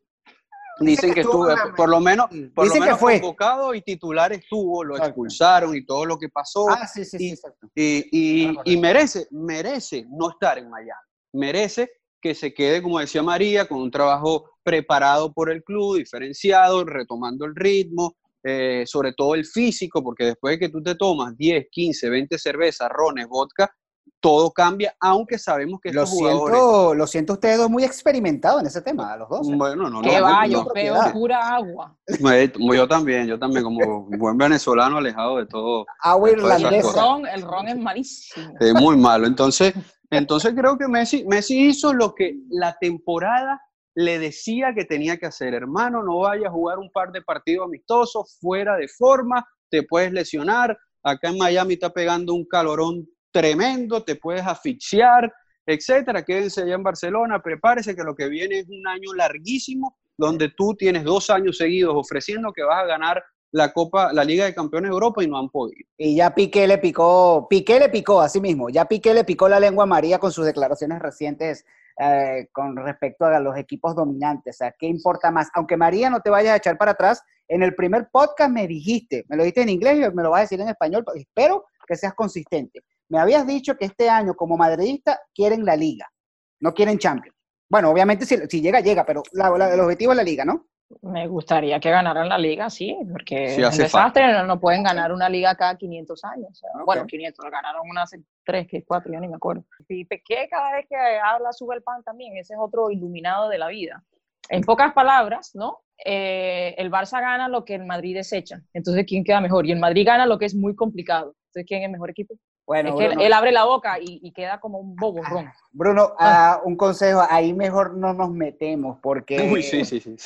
Dicen 0.77 1.13
que 1.13 1.21
estuvo, 1.21 1.47
por 1.77 1.87
lo 1.87 2.01
menos, 2.01 2.27
por 2.53 2.67
lo 2.67 2.75
menos 2.75 2.99
convocado 2.99 3.73
y 3.73 3.81
titular 3.81 4.33
estuvo, 4.33 4.83
lo 4.83 4.97
expulsaron 4.97 5.73
y 5.73 5.85
todo 5.85 6.05
lo 6.05 6.17
que 6.17 6.27
pasó. 6.27 6.67
Ah, 6.69 6.85
sí, 6.85 7.05
sí, 7.05 7.17
sí, 7.17 7.39
y, 7.73 8.09
y, 8.11 8.57
y, 8.65 8.77
merece, 8.77 9.25
merece 9.31 10.05
no 10.09 10.31
estar 10.31 10.57
en 10.57 10.69
Miami. 10.69 10.99
Merece 11.31 11.89
que 12.25 12.33
se 12.33 12.55
quede, 12.55 12.81
como 12.81 12.97
decía 12.97 13.21
María, 13.21 13.67
con 13.67 13.79
un 13.79 13.91
trabajo 13.91 14.49
preparado 14.63 15.31
por 15.31 15.51
el 15.51 15.63
club, 15.63 15.97
diferenciado, 15.97 16.83
retomando 16.83 17.45
el 17.45 17.55
ritmo, 17.55 18.15
eh, 18.43 18.83
sobre 18.87 19.13
todo 19.13 19.35
el 19.35 19.45
físico, 19.45 20.03
porque 20.03 20.25
después 20.25 20.55
de 20.55 20.59
que 20.65 20.69
tú 20.69 20.81
te 20.81 20.95
tomas 20.95 21.37
10, 21.37 21.67
15, 21.69 22.09
20 22.09 22.39
cervezas, 22.39 22.89
rones, 22.89 23.27
vodka, 23.27 23.71
todo 24.19 24.49
cambia, 24.49 24.95
aunque 24.99 25.37
sabemos 25.37 25.79
que 25.79 25.93
lo 25.93 26.07
siento, 26.07 26.95
Lo 26.95 27.05
siento 27.05 27.33
ustedes 27.33 27.59
dos 27.59 27.69
muy 27.69 27.83
experimentados 27.83 28.59
en 28.59 28.65
ese 28.65 28.81
tema, 28.81 29.15
los 29.17 29.29
dos. 29.29 29.47
Bueno, 29.47 29.87
no, 29.87 30.01
que 30.01 30.19
va, 30.19 30.47
yo 30.47 30.65
veo 30.73 30.95
pura 31.13 31.55
agua. 31.55 31.95
Yo 32.07 32.87
también, 32.87 33.27
yo 33.27 33.37
también, 33.37 33.63
como 33.63 34.07
buen 34.17 34.35
venezolano 34.35 34.97
alejado 34.97 35.37
de 35.37 35.45
todo. 35.45 35.85
Agua 36.01 36.31
irlandesa. 36.31 36.75
El 36.75 36.95
ron, 36.95 37.27
el 37.27 37.41
ron 37.43 37.67
es 37.67 37.77
malísimo. 37.77 38.55
Es 38.59 38.73
muy 38.73 38.97
malo. 38.97 39.27
Entonces, 39.27 39.75
entonces 40.17 40.53
creo 40.55 40.77
que 40.77 40.87
Messi, 40.87 41.25
Messi 41.25 41.67
hizo 41.67 41.93
lo 41.93 42.13
que 42.15 42.35
la 42.49 42.77
temporada 42.79 43.61
le 43.95 44.19
decía 44.19 44.73
que 44.75 44.85
tenía 44.85 45.17
que 45.17 45.25
hacer. 45.25 45.53
Hermano, 45.53 46.03
no 46.03 46.19
vaya 46.19 46.47
a 46.47 46.51
jugar 46.51 46.79
un 46.79 46.91
par 46.91 47.11
de 47.11 47.21
partidos 47.21 47.65
amistosos 47.65 48.37
fuera 48.39 48.75
de 48.75 48.87
forma, 48.87 49.45
te 49.69 49.83
puedes 49.83 50.11
lesionar. 50.11 50.77
Acá 51.03 51.29
en 51.29 51.37
Miami 51.37 51.75
está 51.75 51.91
pegando 51.91 52.33
un 52.33 52.45
calorón 52.45 53.07
tremendo, 53.31 54.03
te 54.03 54.15
puedes 54.15 54.45
asfixiar, 54.45 55.31
etcétera. 55.65 56.23
Quédense 56.23 56.61
allá 56.61 56.75
en 56.75 56.83
Barcelona, 56.83 57.41
prepárese 57.41 57.95
que 57.95 58.03
lo 58.03 58.15
que 58.15 58.27
viene 58.27 58.59
es 58.59 58.69
un 58.69 58.87
año 58.87 59.13
larguísimo 59.13 59.97
donde 60.17 60.49
tú 60.49 60.75
tienes 60.75 61.03
dos 61.03 61.29
años 61.29 61.57
seguidos 61.57 61.93
ofreciendo 61.95 62.53
que 62.53 62.63
vas 62.63 62.83
a 62.83 62.87
ganar 62.87 63.23
la 63.55 63.71
Copa, 63.71 64.11
la 64.11 64.25
Liga 64.25 64.43
de 64.43 64.53
Campeones 64.53 64.89
de 64.89 64.93
Europa 64.93 65.23
y 65.23 65.27
no 65.27 65.37
han 65.37 65.49
podido. 65.49 65.87
Y 65.97 66.17
ya 66.17 66.35
Piqué 66.35 66.67
le 66.67 66.77
picó, 66.77 67.47
Piqué 67.49 67.79
le 67.79 67.87
picó 67.87 68.19
a 68.19 68.27
sí 68.27 68.41
mismo, 68.41 68.69
ya 68.69 68.83
Piqué 68.83 69.13
le 69.13 69.23
picó 69.23 69.47
la 69.47 69.61
lengua 69.61 69.85
a 69.85 69.87
María 69.87 70.19
con 70.19 70.33
sus 70.33 70.45
declaraciones 70.45 70.99
recientes 70.99 71.65
eh, 71.97 72.49
con 72.51 72.75
respecto 72.75 73.23
a 73.23 73.39
los 73.39 73.57
equipos 73.57 73.95
dominantes. 73.95 74.57
O 74.57 74.57
sea, 74.57 74.75
¿qué 74.77 74.87
importa 74.87 75.31
más? 75.31 75.47
Aunque 75.53 75.77
María 75.77 76.09
no 76.09 76.19
te 76.19 76.29
vayas 76.29 76.51
a 76.51 76.57
echar 76.57 76.77
para 76.77 76.91
atrás, 76.91 77.23
en 77.47 77.63
el 77.63 77.73
primer 77.75 78.09
podcast 78.11 78.51
me 78.51 78.67
dijiste, 78.67 79.23
me 79.29 79.37
lo 79.37 79.43
dijiste 79.43 79.61
en 79.61 79.69
inglés 79.69 79.95
y 79.99 80.13
me 80.13 80.23
lo 80.23 80.31
vas 80.31 80.39
a 80.39 80.41
decir 80.41 80.59
en 80.59 80.67
español, 80.67 81.05
espero 81.15 81.63
que 81.87 81.95
seas 81.95 82.13
consistente. 82.13 82.81
Me 83.07 83.19
habías 83.19 83.47
dicho 83.47 83.77
que 83.77 83.85
este 83.85 84.09
año 84.09 84.33
como 84.33 84.57
madridista 84.57 85.21
quieren 85.33 85.63
la 85.63 85.77
liga, 85.77 86.11
no 86.59 86.73
quieren 86.73 86.97
Champions. 86.97 87.37
Bueno, 87.69 87.89
obviamente 87.89 88.25
si, 88.25 88.61
llega, 88.61 88.81
llega, 88.81 89.05
pero 89.05 89.23
el 89.33 89.79
objetivo 89.79 90.11
es 90.11 90.17
la 90.17 90.23
liga, 90.23 90.43
¿no? 90.43 90.67
Me 91.01 91.27
gustaría 91.27 91.79
que 91.79 91.89
ganaran 91.89 92.29
la 92.29 92.37
liga, 92.37 92.69
sí, 92.69 92.95
porque 93.11 93.45
es 93.45 93.57
un 93.57 93.77
desastre, 93.77 94.43
no, 94.43 94.59
pueden 94.59 94.83
ganar 94.83 95.11
una 95.11 95.27
liga 95.27 95.55
cada 95.55 95.75
500 95.75 96.23
años. 96.25 96.61
Bueno, 96.85 97.05
500, 97.07 97.45
ganaron 97.49 97.89
una 97.89 98.03
hace 98.03 98.21
3, 98.45 98.67
4, 98.85 99.11
ya 99.11 99.19
ni 99.19 99.27
me 99.27 99.35
acuerdo. 99.35 99.65
Y 99.89 100.05
Peque 100.05 100.47
cada 100.49 100.75
vez 100.75 100.85
que 100.87 100.95
habla 100.95 101.51
sube 101.53 101.75
el 101.75 101.83
pan 101.83 102.03
también, 102.03 102.37
ese 102.37 102.53
es 102.53 102.59
otro 102.61 102.91
iluminado 102.91 103.49
de 103.49 103.57
la 103.57 103.67
vida. 103.67 104.03
En 104.49 104.61
pocas 104.61 104.93
palabras, 104.93 105.51
¿no? 105.55 105.79
Eh, 106.03 106.75
el 106.77 106.91
Barça 106.91 107.19
gana 107.19 107.47
lo 107.47 107.65
que 107.65 107.75
el 107.75 107.85
Madrid 107.85 108.15
desecha. 108.15 108.61
Entonces, 108.73 109.05
¿quién 109.07 109.23
queda 109.23 109.41
mejor? 109.41 109.65
Y 109.65 109.71
el 109.71 109.79
Madrid 109.79 110.05
gana 110.05 110.25
lo 110.25 110.37
que 110.37 110.45
es 110.45 110.53
muy 110.53 110.75
complicado. 110.75 111.35
Entonces, 111.47 111.65
¿quién 111.67 111.81
es 111.81 111.85
el 111.85 111.91
mejor 111.91 112.11
equipo? 112.11 112.35
Bueno, 112.65 112.89
es 112.89 112.95
que 112.95 113.25
él, 113.25 113.33
abre 113.33 113.51
la 113.51 113.65
boca 113.65 113.97
y, 113.99 114.31
queda 114.31 114.59
como 114.59 114.79
un 114.79 114.95
bobo, 114.95 115.21
Bruno. 115.21 115.53
Bruno, 115.71 116.13
ah. 116.17 116.61
un 116.63 116.75
consejo, 116.75 117.21
ahí 117.29 117.53
mejor 117.53 117.95
no 117.95 118.13
nos 118.13 118.31
metemos 118.31 118.97
porque 119.01 119.37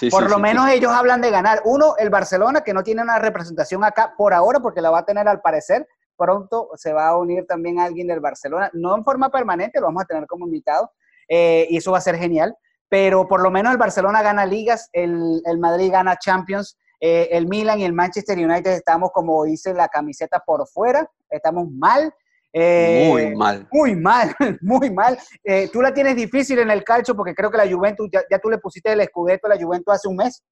por 0.09 0.29
lo 0.29 0.39
menos 0.39 0.69
ellos 0.69 0.91
hablan 0.91 1.19
de 1.19 1.31
ganar. 1.31 1.61
Uno, 1.65 1.95
el 1.97 2.09
Barcelona, 2.09 2.61
que 2.61 2.73
no 2.73 2.81
tiene 2.81 3.01
una 3.01 3.19
representación 3.19 3.83
acá 3.83 4.13
por 4.17 4.33
ahora 4.33 4.61
porque 4.61 4.79
la 4.79 4.89
va 4.89 4.99
a 4.99 5.05
tener 5.05 5.27
al 5.27 5.41
parecer. 5.41 5.85
Pronto 6.15 6.69
se 6.75 6.93
va 6.93 7.09
a 7.09 7.17
unir 7.17 7.45
también 7.45 7.79
alguien 7.79 8.07
del 8.07 8.21
Barcelona, 8.21 8.69
no 8.73 8.95
en 8.95 9.03
forma 9.03 9.29
permanente, 9.29 9.79
lo 9.79 9.87
vamos 9.87 10.03
a 10.03 10.05
tener 10.05 10.25
como 10.25 10.45
invitado 10.45 10.91
eh, 11.27 11.67
y 11.69 11.77
eso 11.77 11.91
va 11.91 11.97
a 11.97 12.01
ser 12.01 12.15
genial. 12.15 12.55
Pero 12.87 13.27
por 13.27 13.41
lo 13.41 13.51
menos 13.51 13.71
el 13.73 13.77
Barcelona 13.77 14.21
gana 14.21 14.45
ligas, 14.45 14.89
el, 14.93 15.41
el 15.45 15.59
Madrid 15.59 15.91
gana 15.91 16.17
Champions. 16.17 16.77
Eh, 17.01 17.29
el 17.31 17.47
Milan 17.47 17.79
y 17.79 17.85
el 17.85 17.93
Manchester 17.93 18.37
United 18.37 18.71
estamos, 18.71 19.11
como 19.13 19.45
dice 19.45 19.73
la 19.73 19.87
camiseta, 19.87 20.43
por 20.45 20.67
fuera, 20.67 21.09
estamos 21.29 21.69
mal. 21.71 22.13
Eh, 22.53 23.07
muy 23.09 23.35
mal. 23.35 23.67
Muy 23.71 23.95
mal, 23.95 24.35
muy 24.61 24.89
mal. 24.89 25.17
Eh, 25.43 25.69
tú 25.71 25.81
la 25.81 25.93
tienes 25.93 26.15
difícil 26.15 26.59
en 26.59 26.71
el 26.71 26.83
calcio 26.83 27.15
porque 27.15 27.35
creo 27.35 27.51
que 27.51 27.57
la 27.57 27.69
Juventus, 27.69 28.09
ya, 28.11 28.39
tú 28.39 28.49
le 28.49 28.57
pusiste 28.57 28.91
el 28.91 29.01
escudeto 29.01 29.47
a 29.47 29.55
la 29.55 29.63
Juventus 29.63 29.93
hace 29.93 30.07
un 30.07 30.15
mes. 30.15 30.43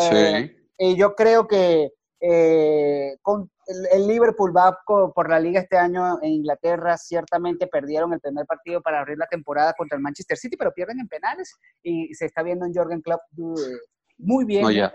Eh, 0.00 0.50
sí. 0.50 0.66
Y 0.78 0.96
yo 0.96 1.14
creo 1.14 1.46
que 1.46 1.90
con 3.20 3.50
el, 3.92 4.06
Liverpool 4.06 4.56
va 4.56 4.78
por 4.86 5.28
la 5.28 5.38
liga 5.38 5.60
este 5.60 5.76
año 5.76 6.18
en 6.22 6.30
Inglaterra. 6.30 6.96
Ciertamente 6.96 7.66
perdieron 7.66 8.12
el 8.12 8.20
primer 8.20 8.46
partido 8.46 8.80
para 8.80 9.00
abrir 9.00 9.18
la 9.18 9.26
temporada 9.26 9.74
contra 9.74 9.96
el 9.96 10.02
Manchester 10.02 10.36
City, 10.36 10.56
pero 10.56 10.72
pierden 10.72 11.00
en 11.00 11.08
penales 11.08 11.54
y 11.82 12.12
se 12.14 12.24
está 12.24 12.42
viendo 12.42 12.64
en 12.64 12.74
Jorgen 12.74 13.02
Klopp 13.02 13.20
muy 14.18 14.44
bien. 14.44 14.66
Eh, 14.70 14.90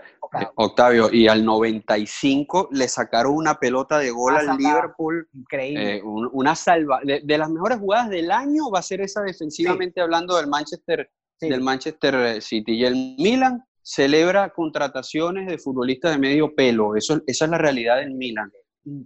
Octavio, 0.54 1.12
y 1.12 1.26
al 1.26 1.44
95 1.44 2.68
le 2.72 2.86
sacaron 2.88 3.34
una 3.34 3.58
pelota 3.58 3.98
de 3.98 4.10
gol 4.10 4.36
al 4.36 4.56
Liverpool. 4.56 5.28
Increíble. 5.32 5.96
Eh, 5.96 6.02
una 6.04 6.54
salva. 6.54 7.00
De, 7.02 7.38
las 7.38 7.50
mejores 7.50 7.78
jugadas 7.78 8.10
del 8.10 8.30
año 8.30 8.70
va 8.70 8.78
a 8.78 8.82
ser 8.82 9.00
esa 9.00 9.22
defensivamente 9.22 10.00
hablando 10.00 10.36
del 10.36 10.46
Manchester, 10.46 11.10
del 11.40 11.60
Manchester 11.60 12.40
City. 12.40 12.72
Y 12.72 12.84
el 12.84 13.16
Milan 13.18 13.64
celebra 13.82 14.50
contrataciones 14.50 15.48
de 15.48 15.58
futbolistas 15.58 16.12
de 16.12 16.18
medio 16.18 16.54
pelo. 16.54 16.94
Eso, 16.94 17.20
esa 17.26 17.44
es 17.44 17.50
la 17.50 17.58
realidad 17.58 17.96
del 17.96 18.14
Milan. 18.14 18.52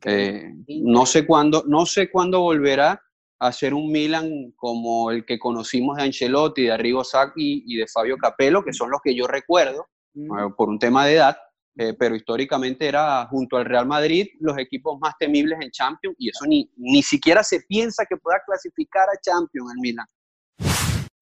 Eh, 0.05 0.53
no 0.69 1.07
sé 1.07 1.27
cuándo, 1.27 1.65
no 1.67 1.87
sé 1.87 2.11
cuándo 2.11 2.41
volverá 2.41 3.01
a 3.41 3.53
ser 3.53 3.75
un 3.75 3.91
Milan 3.91 4.53
como 4.57 5.11
el 5.11 5.25
que 5.25 5.39
conocimos 5.39 5.97
de 5.97 6.05
Ancelotti, 6.05 6.65
de 6.65 6.73
Arrigo 6.73 7.03
Sacchi 7.03 7.65
y 7.67 7.77
de 7.77 7.87
Fabio 7.87 8.17
Capello, 8.17 8.63
que 8.63 8.73
son 8.73 8.91
los 8.91 9.01
que 9.03 9.15
yo 9.15 9.27
recuerdo 9.27 9.89
eh, 10.15 10.51
por 10.57 10.69
un 10.69 10.79
tema 10.79 11.07
de 11.07 11.15
edad, 11.15 11.37
eh, 11.77 11.95
pero 11.99 12.15
históricamente 12.15 12.87
era 12.87 13.27
junto 13.27 13.57
al 13.57 13.65
Real 13.65 13.87
Madrid 13.87 14.29
los 14.41 14.57
equipos 14.59 14.99
más 15.01 15.15
temibles 15.19 15.59
en 15.61 15.71
Champions 15.71 16.15
y 16.19 16.29
eso 16.29 16.47
ni, 16.47 16.71
ni 16.77 17.03
siquiera 17.03 17.43
se 17.43 17.61
piensa 17.61 18.05
que 18.09 18.17
pueda 18.17 18.41
clasificar 18.47 19.09
a 19.09 19.21
Champions 19.21 19.73
el 19.75 19.81
Milan. 19.81 20.07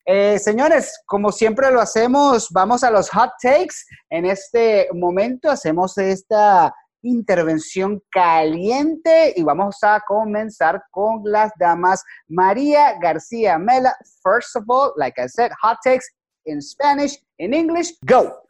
Eh, 0.05 0.39
señores, 0.39 1.01
como 1.07 1.31
siempre 1.31 1.71
lo 1.71 1.81
hacemos, 1.81 2.49
vamos 2.51 2.83
a 2.83 2.91
los 2.91 3.09
hot 3.11 3.31
takes. 3.41 3.77
En 4.11 4.27
este 4.27 4.89
momento 4.93 5.49
hacemos 5.49 5.97
esta 5.97 6.75
intervención 7.03 8.03
caliente 8.11 9.33
y 9.37 9.43
vamos 9.43 9.79
a 9.83 10.01
comenzar 10.07 10.83
con 10.91 11.23
las 11.25 11.53
damas. 11.59 12.03
María 12.29 12.99
García 13.01 13.59
Mela, 13.59 13.95
first 14.23 14.57
of 14.57 14.65
all, 14.69 14.93
like 14.97 15.21
I 15.21 15.29
said, 15.29 15.51
hot 15.63 15.79
takes 15.85 16.07
in 16.47 16.61
Spanish, 16.61 17.19
in 17.39 17.55
English, 17.55 17.95
go. 18.05 18.42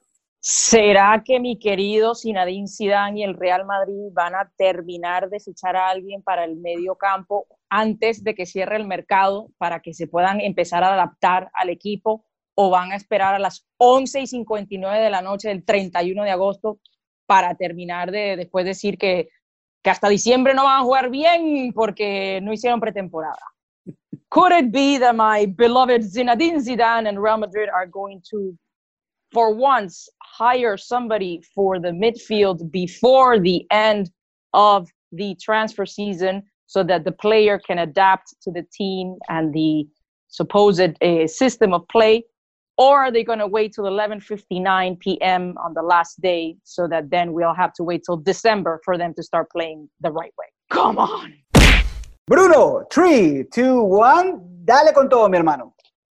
¿Será 0.44 1.22
que 1.24 1.38
mi 1.38 1.56
querido 1.56 2.16
Zinedine 2.16 2.66
Zidane 2.66 3.20
y 3.20 3.22
el 3.22 3.34
Real 3.34 3.64
Madrid 3.64 4.08
van 4.10 4.34
a 4.34 4.50
terminar 4.56 5.30
de 5.30 5.36
echar 5.36 5.76
a 5.76 5.88
alguien 5.88 6.20
para 6.20 6.44
el 6.44 6.56
medio 6.56 6.96
campo 6.96 7.46
antes 7.68 8.24
de 8.24 8.34
que 8.34 8.44
cierre 8.44 8.74
el 8.74 8.84
mercado 8.84 9.50
para 9.56 9.78
que 9.78 9.94
se 9.94 10.08
puedan 10.08 10.40
empezar 10.40 10.82
a 10.82 10.94
adaptar 10.94 11.48
al 11.54 11.68
equipo 11.68 12.24
o 12.56 12.70
van 12.70 12.90
a 12.90 12.96
esperar 12.96 13.36
a 13.36 13.38
las 13.38 13.64
11 13.76 14.22
y 14.22 14.26
59 14.26 14.98
de 14.98 15.10
la 15.10 15.22
noche 15.22 15.46
del 15.46 15.64
31 15.64 16.24
de 16.24 16.30
agosto 16.32 16.80
para 17.24 17.54
terminar 17.54 18.10
de 18.10 18.36
después 18.36 18.64
decir 18.64 18.98
que, 18.98 19.28
que 19.80 19.90
hasta 19.90 20.08
diciembre 20.08 20.54
no 20.54 20.64
van 20.64 20.80
a 20.80 20.82
jugar 20.82 21.08
bien 21.08 21.72
porque 21.72 22.40
no 22.42 22.52
hicieron 22.52 22.80
pretemporada? 22.80 23.46
Could 24.28 24.50
it 24.58 24.72
be 24.72 24.98
that 24.98 25.14
my 25.14 25.46
beloved 25.46 26.02
Zinedine 26.02 26.60
Zidane 26.60 27.08
and 27.08 27.22
Real 27.22 27.38
Madrid 27.38 27.68
are 27.72 27.86
going 27.88 28.20
to 28.28 28.58
for 29.32 29.54
once 29.54 30.08
hire 30.22 30.76
somebody 30.76 31.42
for 31.54 31.78
the 31.78 31.88
midfield 31.88 32.70
before 32.70 33.38
the 33.38 33.66
end 33.70 34.10
of 34.52 34.88
the 35.12 35.36
transfer 35.40 35.86
season 35.86 36.42
so 36.66 36.82
that 36.82 37.04
the 37.04 37.12
player 37.12 37.58
can 37.58 37.78
adapt 37.78 38.34
to 38.42 38.50
the 38.50 38.64
team 38.72 39.16
and 39.28 39.52
the 39.52 39.86
supposed 40.28 40.80
uh, 41.02 41.26
system 41.26 41.74
of 41.74 41.86
play 41.88 42.24
or 42.78 43.00
are 43.00 43.12
they 43.12 43.22
going 43.22 43.38
to 43.38 43.46
wait 43.46 43.74
till 43.74 43.84
11:59 43.84 44.98
p.m. 44.98 45.54
on 45.58 45.74
the 45.74 45.82
last 45.82 46.20
day 46.20 46.56
so 46.64 46.88
that 46.88 47.10
then 47.10 47.32
we'll 47.32 47.54
have 47.54 47.72
to 47.74 47.82
wait 47.84 48.02
till 48.04 48.16
December 48.16 48.80
for 48.84 48.96
them 48.96 49.12
to 49.14 49.22
start 49.22 49.50
playing 49.50 49.88
the 50.00 50.10
right 50.10 50.32
way? 50.38 50.46
Come 50.70 50.98
on. 50.98 51.34
Bruno, 52.26 52.86
3, 52.90 53.44
2, 53.52 53.82
1, 53.82 54.64
dale 54.64 54.92
con 54.94 55.08
todo, 55.08 55.28
mi 55.28 55.36
hermano. 55.36 55.74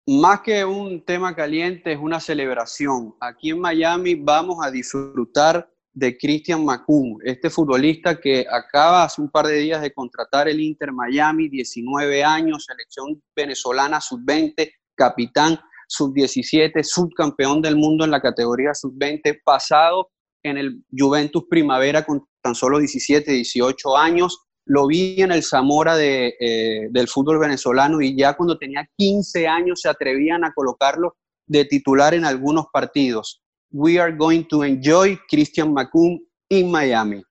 Más 0.10 0.40
que 0.40 0.64
un 0.64 1.04
tema 1.04 1.36
caliente, 1.36 1.92
es 1.92 2.00
una 2.00 2.22
celebración. 2.22 3.14
Aquí 3.20 3.50
en 3.50 3.60
Miami 3.60 4.16
vamos 4.16 4.66
a 4.66 4.72
disfrutar 4.72 5.70
de 5.92 6.18
Christian 6.18 6.64
Macum, 6.64 7.18
este 7.26 7.50
futbolista 7.50 8.18
que 8.18 8.46
acaba 8.50 9.04
hace 9.04 9.22
un 9.22 9.30
par 9.30 9.48
de 9.48 9.56
días 9.56 9.82
de 9.82 9.92
contratar 9.92 10.48
el 10.48 10.62
Inter 10.62 10.94
Miami, 10.94 11.50
19 11.50 12.24
años, 12.24 12.64
selección 12.64 13.22
venezolana 13.36 14.00
sub-20, 14.00 14.72
capitán 14.96 15.60
sub-17, 15.90 16.84
subcampeón 16.84 17.62
del 17.62 17.76
mundo 17.76 18.06
en 18.06 18.12
la 18.12 18.22
categoría 18.22 18.74
sub-20, 18.74 19.42
pasado 19.44 20.10
en 20.42 20.58
el 20.58 20.86
Juventus 20.98 21.44
Primavera 21.50 22.06
con 22.06 22.26
tan 22.42 22.56
solo 22.56 22.80
17, 22.80 23.30
18 23.30 23.98
años 23.98 24.47
lo 24.68 24.88
vi 24.88 25.22
en 25.22 25.32
el 25.32 25.44
Zamora 25.44 25.96
de, 25.96 26.36
eh, 26.40 26.88
del 26.92 27.08
fútbol 27.08 27.40
venezolano 27.40 28.02
y 28.02 28.16
ya 28.16 28.36
cuando 28.36 28.58
tenía 28.58 28.88
15 28.98 29.48
años 29.48 29.82
se 29.82 29.90
atrevían 29.90 30.44
a 30.44 30.54
colocarlo 30.54 31.16
de 31.46 31.66
titular 31.66 32.14
en 32.14 32.26
algunos 32.26 32.66
partidos. 32.72 33.42
We 33.72 34.00
are 34.00 34.14
going 34.14 34.44
to 34.50 34.64
enjoy 34.64 35.18
Christian 35.30 35.74
McCoom 35.74 36.20
in 36.50 36.70
Miami. 36.70 37.24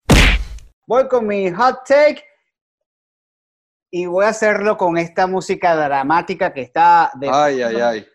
Voy 0.86 1.08
con 1.08 1.26
mi 1.26 1.50
hot 1.50 1.80
take 1.86 2.22
y 3.90 4.06
voy 4.06 4.24
a 4.24 4.28
hacerlo 4.28 4.76
con 4.76 4.96
esta 4.96 5.26
música 5.26 5.74
dramática 5.76 6.52
que 6.52 6.62
está 6.62 7.10
de... 7.14 7.28
Ay, 7.30 7.62
ay, 7.62 7.76
ay. 7.76 8.06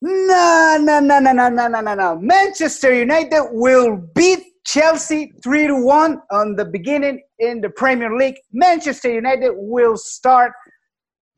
No, 0.00 0.78
no, 0.78 1.00
no, 1.00 1.20
no, 1.20 1.32
no, 1.32 1.50
no, 1.50 1.82
no, 1.82 1.96
no. 1.96 2.16
Manchester 2.20 2.92
United 2.92 3.48
will 3.52 3.98
beat 4.14 4.47
Chelsea 4.68 5.32
3 5.42 5.68
to 5.68 5.76
1 5.76 6.20
on 6.30 6.54
the 6.54 6.64
beginning 6.66 7.22
in 7.38 7.62
the 7.62 7.70
Premier 7.70 8.14
League. 8.14 8.36
Manchester 8.52 9.10
United 9.10 9.52
will 9.56 9.96
start 9.96 10.52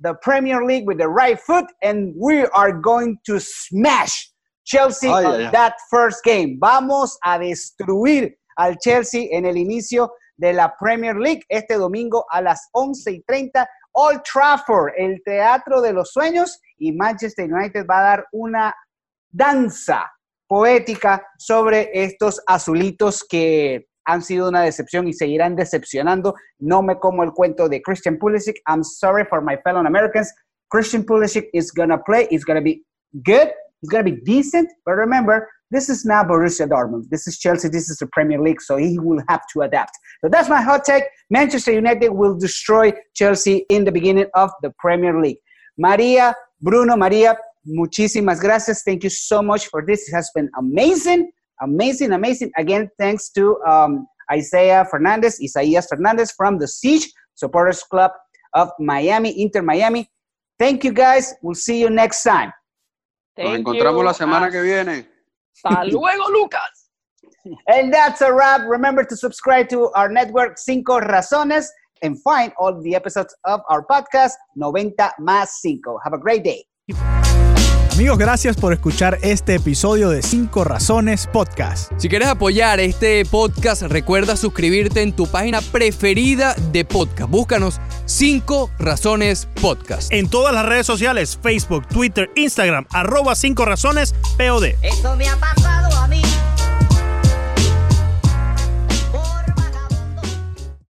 the 0.00 0.14
Premier 0.20 0.64
League 0.64 0.84
with 0.84 0.98
the 0.98 1.08
right 1.08 1.38
foot, 1.38 1.66
and 1.80 2.12
we 2.16 2.44
are 2.46 2.72
going 2.72 3.18
to 3.26 3.38
smash 3.38 4.32
Chelsea 4.64 5.06
on 5.06 5.24
ay, 5.24 5.46
ay. 5.46 5.50
that 5.52 5.74
first 5.88 6.24
game. 6.24 6.58
Vamos 6.60 7.16
a 7.24 7.38
destruir 7.38 8.32
al 8.58 8.74
Chelsea 8.82 9.28
en 9.32 9.46
el 9.46 9.54
inicio 9.54 10.08
de 10.36 10.52
la 10.52 10.70
Premier 10.80 11.14
League 11.14 11.44
este 11.50 11.78
domingo 11.78 12.24
a 12.32 12.42
las 12.42 12.68
11 12.72 13.12
y 13.12 13.22
30. 13.28 13.64
Old 13.92 14.24
Trafford, 14.24 14.94
el 14.98 15.22
teatro 15.24 15.80
de 15.80 15.92
los 15.92 16.10
sueños, 16.10 16.58
y 16.78 16.90
Manchester 16.90 17.48
United 17.48 17.86
va 17.86 18.00
a 18.00 18.02
dar 18.02 18.26
una 18.32 18.74
danza 19.30 20.10
poética 20.50 21.24
sobre 21.38 21.90
estos 21.94 22.42
azulitos 22.44 23.22
que 23.22 23.86
han 24.04 24.20
sido 24.20 24.48
una 24.48 24.62
decepción 24.62 25.06
y 25.06 25.12
seguirán 25.12 25.54
decepcionando. 25.54 26.34
No 26.58 26.82
me 26.82 26.98
como 26.98 27.22
el 27.22 27.30
cuento 27.30 27.68
de 27.68 27.80
Christian 27.80 28.18
Pulisic. 28.18 28.56
I'm 28.66 28.82
sorry 28.82 29.24
for 29.26 29.40
my 29.42 29.56
fellow 29.62 29.86
Americans. 29.86 30.34
Christian 30.68 31.04
Pulisic 31.04 31.48
is 31.52 31.70
to 31.70 31.98
play. 32.04 32.26
Going 32.44 32.56
to 32.56 32.62
be 32.62 32.82
good. 33.24 33.52
Going 33.88 34.04
to 34.04 34.10
be 34.10 34.20
decent. 34.22 34.68
But 34.84 34.94
remember, 34.94 35.48
this 35.70 35.88
is 35.88 36.04
not 36.04 36.26
Borussia 36.26 36.66
Dortmund. 36.66 37.04
This 37.10 37.28
is 37.28 37.38
Chelsea. 37.38 37.68
This 37.68 37.88
is 37.88 37.98
the 37.98 38.08
Premier 38.08 38.42
League. 38.42 38.60
So 38.60 38.76
he 38.76 38.98
will 38.98 39.22
have 39.28 39.42
to 39.52 39.60
adapt. 39.60 39.92
So 40.20 40.28
that's 40.28 40.48
my 40.48 40.60
hot 40.60 40.84
take. 40.84 41.04
Manchester 41.30 41.70
United 41.70 42.08
will 42.08 42.36
destroy 42.36 42.92
Chelsea 43.14 43.66
in 43.70 43.84
the 43.84 43.92
beginning 43.92 44.26
of 44.34 44.50
the 44.62 44.72
Premier 44.80 45.20
League. 45.20 45.38
Maria, 45.78 46.34
Bruno, 46.60 46.96
Maria, 46.96 47.36
muchísimas 47.64 48.40
gracias. 48.40 48.82
Thank 48.82 49.04
you 49.04 49.10
so 49.10 49.42
much 49.42 49.68
for 49.68 49.84
this. 49.84 50.08
It 50.08 50.14
has 50.14 50.30
been 50.34 50.48
amazing, 50.58 51.30
amazing, 51.60 52.12
amazing. 52.12 52.50
Again, 52.56 52.88
thanks 52.98 53.30
to 53.30 53.60
um, 53.66 54.06
Isaiah 54.32 54.86
Fernandez, 54.90 55.40
Isaías 55.40 55.86
Fernandez 55.88 56.32
from 56.32 56.58
the 56.58 56.68
Siege 56.68 57.10
Supporters 57.34 57.82
Club 57.82 58.10
of 58.54 58.70
Miami, 58.78 59.40
Inter 59.40 59.62
Miami. 59.62 60.08
Thank 60.58 60.84
you 60.84 60.92
guys. 60.92 61.34
We'll 61.42 61.54
see 61.54 61.80
you 61.80 61.90
next 61.90 62.22
time. 62.22 62.52
Thank 63.36 63.46
Nos 63.46 63.52
Thank 63.54 63.66
encontramos 63.66 64.00
you. 64.00 64.04
la 64.04 64.12
semana 64.12 64.50
que 64.50 64.62
viene. 64.62 65.06
Hasta 65.64 65.84
luego, 65.90 66.28
Lucas. 66.30 66.90
And 67.68 67.92
that's 67.92 68.20
a 68.20 68.32
wrap. 68.32 68.62
Remember 68.68 69.04
to 69.04 69.16
subscribe 69.16 69.68
to 69.70 69.90
our 69.94 70.10
network, 70.10 70.58
Cinco 70.58 71.00
Razones, 71.00 71.66
and 72.02 72.20
find 72.22 72.52
all 72.58 72.80
the 72.82 72.94
episodes 72.94 73.34
of 73.44 73.60
our 73.68 73.86
podcast, 73.86 74.32
90 74.56 74.94
más 75.20 75.60
5. 75.62 75.78
Have 76.04 76.12
a 76.12 76.18
great 76.18 76.44
day. 76.44 76.64
Amigos, 78.00 78.16
gracias 78.16 78.56
por 78.56 78.72
escuchar 78.72 79.18
este 79.20 79.56
episodio 79.56 80.08
de 80.08 80.22
5 80.22 80.64
Razones 80.64 81.26
Podcast. 81.26 81.92
Si 81.98 82.08
quieres 82.08 82.28
apoyar 82.28 82.80
este 82.80 83.26
podcast, 83.26 83.82
recuerda 83.82 84.38
suscribirte 84.38 85.02
en 85.02 85.12
tu 85.12 85.26
página 85.26 85.60
preferida 85.60 86.54
de 86.72 86.86
podcast. 86.86 87.28
Búscanos 87.28 87.78
5 88.06 88.70
Razones 88.78 89.48
Podcast. 89.60 90.10
En 90.14 90.30
todas 90.30 90.54
las 90.54 90.64
redes 90.64 90.86
sociales, 90.86 91.38
Facebook, 91.42 91.86
Twitter, 91.88 92.30
Instagram, 92.36 92.86
arroba 92.88 93.34
5 93.34 93.66
Razones 93.66 94.14
POD. 94.38 94.76
Eso 94.80 95.14
me 95.16 95.28
ha 95.28 95.36
pasado. 95.36 95.89